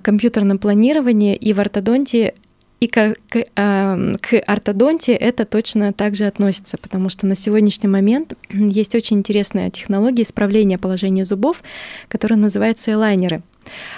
компьютерном 0.02 0.58
планировании 0.58 1.36
и 1.36 1.52
в 1.52 1.60
ортодонтии 1.60 2.34
и 2.80 2.88
к, 2.88 3.14
к, 3.28 3.36
э, 3.36 4.14
к 4.20 4.38
ортодонтии 4.46 5.14
это 5.14 5.44
точно 5.46 5.92
также 5.92 6.26
относится, 6.26 6.76
потому 6.76 7.08
что 7.08 7.26
на 7.26 7.34
сегодняшний 7.34 7.88
момент 7.88 8.34
есть 8.50 8.94
очень 8.94 9.18
интересная 9.18 9.70
технология 9.70 10.24
исправления 10.24 10.78
положения 10.78 11.24
зубов, 11.24 11.62
которая 12.08 12.38
называется 12.38 12.92
элайнеры. 12.92 13.42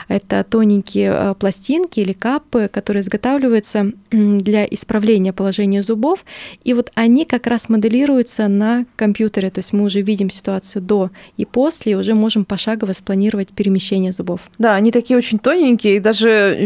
Это 0.08 0.44
тоненькие 0.44 1.12
э, 1.12 1.34
пластинки 1.34 2.00
или 2.00 2.12
капы, 2.12 2.68
которые 2.72 3.02
изготавливаются 3.02 3.92
для 4.10 4.64
исправления 4.64 5.32
положения 5.32 5.82
зубов. 5.82 6.24
И 6.64 6.74
вот 6.74 6.90
они 6.94 7.24
как 7.24 7.46
раз 7.46 7.68
моделируются 7.68 8.48
на 8.48 8.86
компьютере. 8.96 9.50
То 9.50 9.60
есть 9.60 9.72
мы 9.72 9.84
уже 9.84 10.00
видим 10.00 10.30
ситуацию 10.30 10.82
до 10.82 11.10
и 11.36 11.44
после, 11.44 11.92
и 11.92 11.94
уже 11.94 12.14
можем 12.14 12.44
пошагово 12.44 12.92
спланировать 12.92 13.48
перемещение 13.48 14.12
зубов. 14.12 14.40
Да, 14.58 14.74
они 14.74 14.90
такие 14.90 15.16
очень 15.16 15.38
тоненькие, 15.38 15.96
и 15.96 16.00
даже 16.00 16.56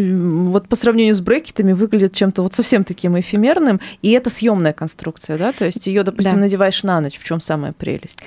вот 0.49 0.69
по 0.69 0.77
сравнению 0.77 1.15
с 1.15 1.21
брекетами 1.21 1.73
выглядят 1.73 2.15
чем-то 2.15 2.43
вот 2.43 2.55
совсем 2.55 2.85
таким 2.85 3.19
эфемерным. 3.19 3.81
И 4.03 4.11
это 4.11 4.31
съемная 4.31 4.73
конструкция, 4.73 5.38
да? 5.38 5.53
То 5.53 5.65
есть 5.65 5.87
ее, 5.87 6.03
допустим, 6.03 6.35
да. 6.35 6.41
надеваешь 6.41 6.83
на 6.83 7.01
ночь, 7.01 7.19
в 7.19 7.25
чем 7.25 7.41
самая 7.41 7.73
прелесть? 7.73 8.19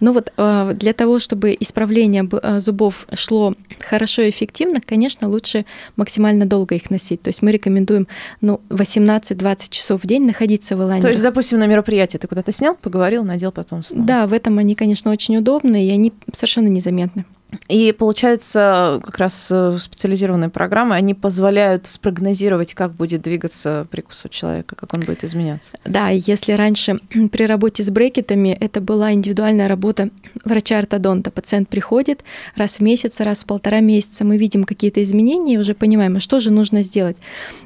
Ну 0.00 0.12
вот 0.12 0.32
э, 0.36 0.72
для 0.74 0.92
того, 0.92 1.18
чтобы 1.18 1.56
исправление 1.58 2.28
э, 2.30 2.60
зубов 2.60 3.06
шло 3.14 3.54
хорошо 3.80 4.23
эффективно, 4.28 4.80
конечно, 4.84 5.28
лучше 5.28 5.64
максимально 5.96 6.46
долго 6.46 6.74
их 6.74 6.90
носить. 6.90 7.22
То 7.22 7.28
есть 7.28 7.42
мы 7.42 7.52
рекомендуем 7.52 8.08
ну, 8.40 8.60
18-20 8.70 9.70
часов 9.70 10.02
в 10.02 10.06
день 10.06 10.26
находиться 10.26 10.76
в 10.76 10.82
элайнере. 10.82 11.02
То 11.02 11.10
есть, 11.10 11.22
допустим, 11.22 11.58
на 11.58 11.66
мероприятии 11.66 12.18
ты 12.18 12.26
куда-то 12.26 12.52
снял, 12.52 12.74
поговорил, 12.74 13.24
надел, 13.24 13.52
потом 13.52 13.82
снова. 13.82 14.06
Да, 14.06 14.26
в 14.26 14.32
этом 14.32 14.58
они, 14.58 14.74
конечно, 14.74 15.10
очень 15.10 15.36
удобны, 15.36 15.86
и 15.86 15.90
они 15.90 16.12
совершенно 16.32 16.68
незаметны. 16.68 17.24
И 17.68 17.92
получается, 17.92 19.00
как 19.04 19.18
раз 19.18 19.48
э, 19.50 19.78
специализированные 19.78 20.50
программы, 20.50 20.94
они 20.94 21.14
позволяют 21.14 21.86
спрогнозировать, 21.86 22.74
как 22.74 22.92
будет 22.92 23.22
двигаться 23.22 23.86
прикус 23.90 24.24
у 24.24 24.28
человека, 24.28 24.76
как 24.76 24.94
он 24.94 25.00
будет 25.00 25.24
изменяться. 25.24 25.78
Да, 25.84 26.08
если 26.08 26.52
раньше 26.52 26.98
при 27.32 27.46
работе 27.46 27.82
с 27.84 27.90
брекетами 27.90 28.56
это 28.58 28.80
была 28.80 29.12
индивидуальная 29.12 29.68
работа 29.68 30.10
врача-ортодонта, 30.44 31.30
пациент 31.30 31.68
приходит 31.68 32.24
раз 32.56 32.76
в 32.76 32.80
месяц, 32.80 33.14
раз 33.18 33.40
в 33.40 33.46
полтора 33.46 33.80
месяца, 33.80 34.24
мы 34.24 34.36
видим 34.36 34.64
какие-то 34.64 35.02
изменения 35.02 35.54
и 35.54 35.58
уже 35.58 35.74
понимаем, 35.74 36.16
а 36.16 36.20
что 36.20 36.40
же 36.40 36.50
нужно 36.50 36.82
сделать, 36.82 37.16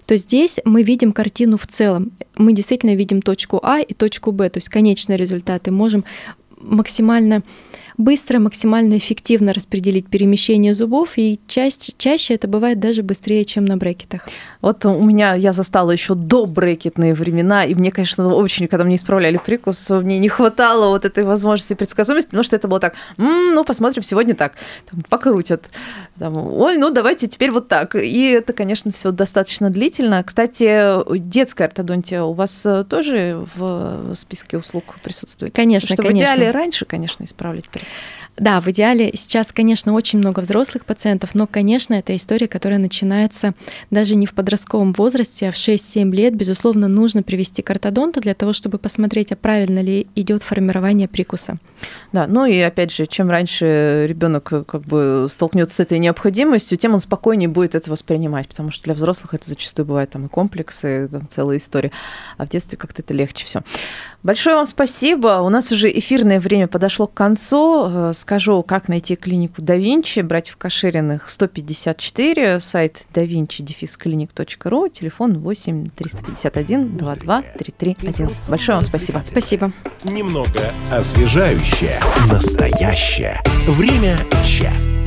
то 0.07 0.16
здесь 0.16 0.57
мы 0.64 0.83
видим 0.83 1.12
картину 1.12 1.59
в 1.59 1.66
целом. 1.66 2.12
Мы 2.37 2.53
действительно 2.53 2.94
видим 2.94 3.22
точку 3.22 3.61
А 3.62 3.81
и 3.81 3.94
точку 3.94 4.33
Б, 4.33 4.48
то 4.48 4.59
есть 4.59 4.68
конечные 4.68 5.16
результаты, 5.16 5.70
можем 5.70 6.05
максимально 6.61 7.42
быстро, 7.99 8.39
максимально 8.39 8.97
эффективно 8.97 9.53
распределить 9.53 10.07
перемещение 10.07 10.73
зубов, 10.73 11.11
и 11.17 11.39
чаще, 11.49 11.93
чаще 11.99 12.35
это 12.35 12.49
бывает 12.49 12.81
даже 12.81 13.03
быстрее, 13.03 13.45
чем 13.45 13.65
на 13.65 13.77
брекетах. 13.77 14.27
Вот 14.63 14.85
у 14.87 15.03
меня, 15.03 15.35
я 15.35 15.53
застала 15.53 15.91
еще 15.91 16.15
до 16.15 16.47
брекетные 16.47 17.13
времена, 17.13 17.65
и 17.65 17.75
мне, 17.75 17.91
конечно, 17.91 18.35
очень, 18.35 18.69
когда 18.69 18.85
мне 18.85 18.97
исправляли 18.97 19.37
прикус, 19.37 19.91
мне 19.91 20.19
не 20.19 20.29
хватало 20.29 20.91
вот 20.91 21.05
этой 21.05 21.25
возможности 21.25 21.75
предсказуемости, 21.75 22.31
потому 22.31 22.45
что 22.45 22.57
это 22.57 22.69
было 22.69 22.81
так, 22.81 22.95
м-м, 23.19 23.55
ну, 23.55 23.65
посмотрим, 23.65 24.03
сегодня 24.03 24.35
так, 24.35 24.55
там, 24.91 25.03
покрутят, 25.09 25.69
там, 26.19 26.37
ой, 26.37 26.79
ну, 26.79 26.91
давайте 26.91 27.27
теперь 27.27 27.51
вот 27.51 27.69
так. 27.69 27.97
И 27.97 28.31
это, 28.31 28.53
конечно, 28.53 28.93
все 28.93 29.11
достаточно 29.11 29.71
длительно. 29.71 30.23
Кстати, 30.23 31.19
детская 31.19 31.65
ортодонтия 31.65 32.23
у 32.23 32.33
вас 32.33 32.65
тоже 32.89 33.45
в 33.57 34.15
списке 34.15 34.57
услуг 34.57 34.97
присутствует? 35.03 35.53
Конечно, 35.53 35.95
что 35.95 36.03
конечно. 36.03 36.25
идеале 36.25 36.53
раньше, 36.53 36.85
конечно, 36.85 37.25
исправлять 37.25 37.69
прикус. 37.69 37.88
Yes. 37.88 38.28
Да, 38.38 38.61
в 38.61 38.68
идеале 38.68 39.12
сейчас, 39.14 39.48
конечно, 39.53 39.92
очень 39.92 40.18
много 40.18 40.40
взрослых 40.40 40.85
пациентов, 40.85 41.35
но, 41.35 41.46
конечно, 41.46 41.94
это 41.94 42.14
история, 42.14 42.46
которая 42.46 42.79
начинается 42.79 43.55
даже 43.90 44.14
не 44.14 44.27
в 44.27 44.35
подростковом 44.35 44.92
возрасте, 44.92 45.48
а 45.48 45.53
в 45.53 45.57
6-7 45.57 46.11
лет. 46.12 46.35
Безусловно, 46.35 46.88
нужно 46.88 47.22
привести 47.22 47.62
к 47.62 47.70
ортодонту 47.70 48.20
для 48.20 48.35
того, 48.35 48.53
чтобы 48.53 48.79
посмотреть, 48.79 49.33
а 49.33 49.37
правильно 49.37 49.81
ли 49.81 50.07
идет 50.14 50.42
формирование 50.42 51.09
прикуса. 51.09 51.59
Да, 52.12 52.27
ну 52.27 52.44
и 52.44 52.59
опять 52.59 52.92
же, 52.92 53.07
чем 53.07 53.31
раньше 53.31 54.07
ребенок 54.09 54.53
э, 54.53 54.64
как 54.64 54.83
бы 54.83 55.27
столкнется 55.31 55.77
с 55.77 55.81
этой 55.81 55.98
необходимостью, 55.98 56.79
тем 56.79 56.94
он 56.94 57.01
спокойнее 57.01 57.48
будет 57.48 57.74
это 57.74 57.90
воспринимать, 57.90 58.48
потому 58.48 58.70
что 58.70 58.85
для 58.85 58.94
взрослых 58.94 59.35
это 59.35 59.48
зачастую 59.48 59.87
бывает 59.87 60.11
там 60.11 60.27
и 60.27 60.29
комплексы, 60.29 61.09
там 61.11 61.29
целая 61.29 61.59
история, 61.59 61.92
а 62.37 62.46
в 62.46 62.48
детстве 62.48 62.79
как-то 62.79 63.03
это 63.03 63.14
легче 63.14 63.44
все. 63.46 63.62
Большое 64.22 64.57
вам 64.57 64.66
спасибо. 64.66 65.40
У 65.42 65.48
нас 65.48 65.70
уже 65.70 65.90
эфирное 65.90 66.40
время 66.40 66.66
подошло 66.66 67.07
к 67.07 67.14
концу. 67.14 67.88
Э, 67.88 68.12
скажу, 68.29 68.62
как 68.62 68.88
найти 68.88 69.17
клинику 69.17 69.62
да 69.62 69.75
Винчи, 69.75 70.21
братьев 70.21 70.59
Кашириных 70.59 71.31
154, 71.31 72.61
сайт 72.61 73.07
davinci-clinic.ru, 73.14 74.91
телефон 74.91 75.38
8 75.38 75.88
351 75.88 76.99
22 76.99 77.43
33 77.43 77.97
11. 78.03 78.51
Большое 78.51 78.77
вам 78.77 78.85
спасибо. 78.85 79.23
Спасибо. 79.27 79.73
Немного 80.05 80.75
освежающее, 80.93 81.99
настоящее. 82.31 83.41
Время 83.67 84.19
чат. 84.45 84.98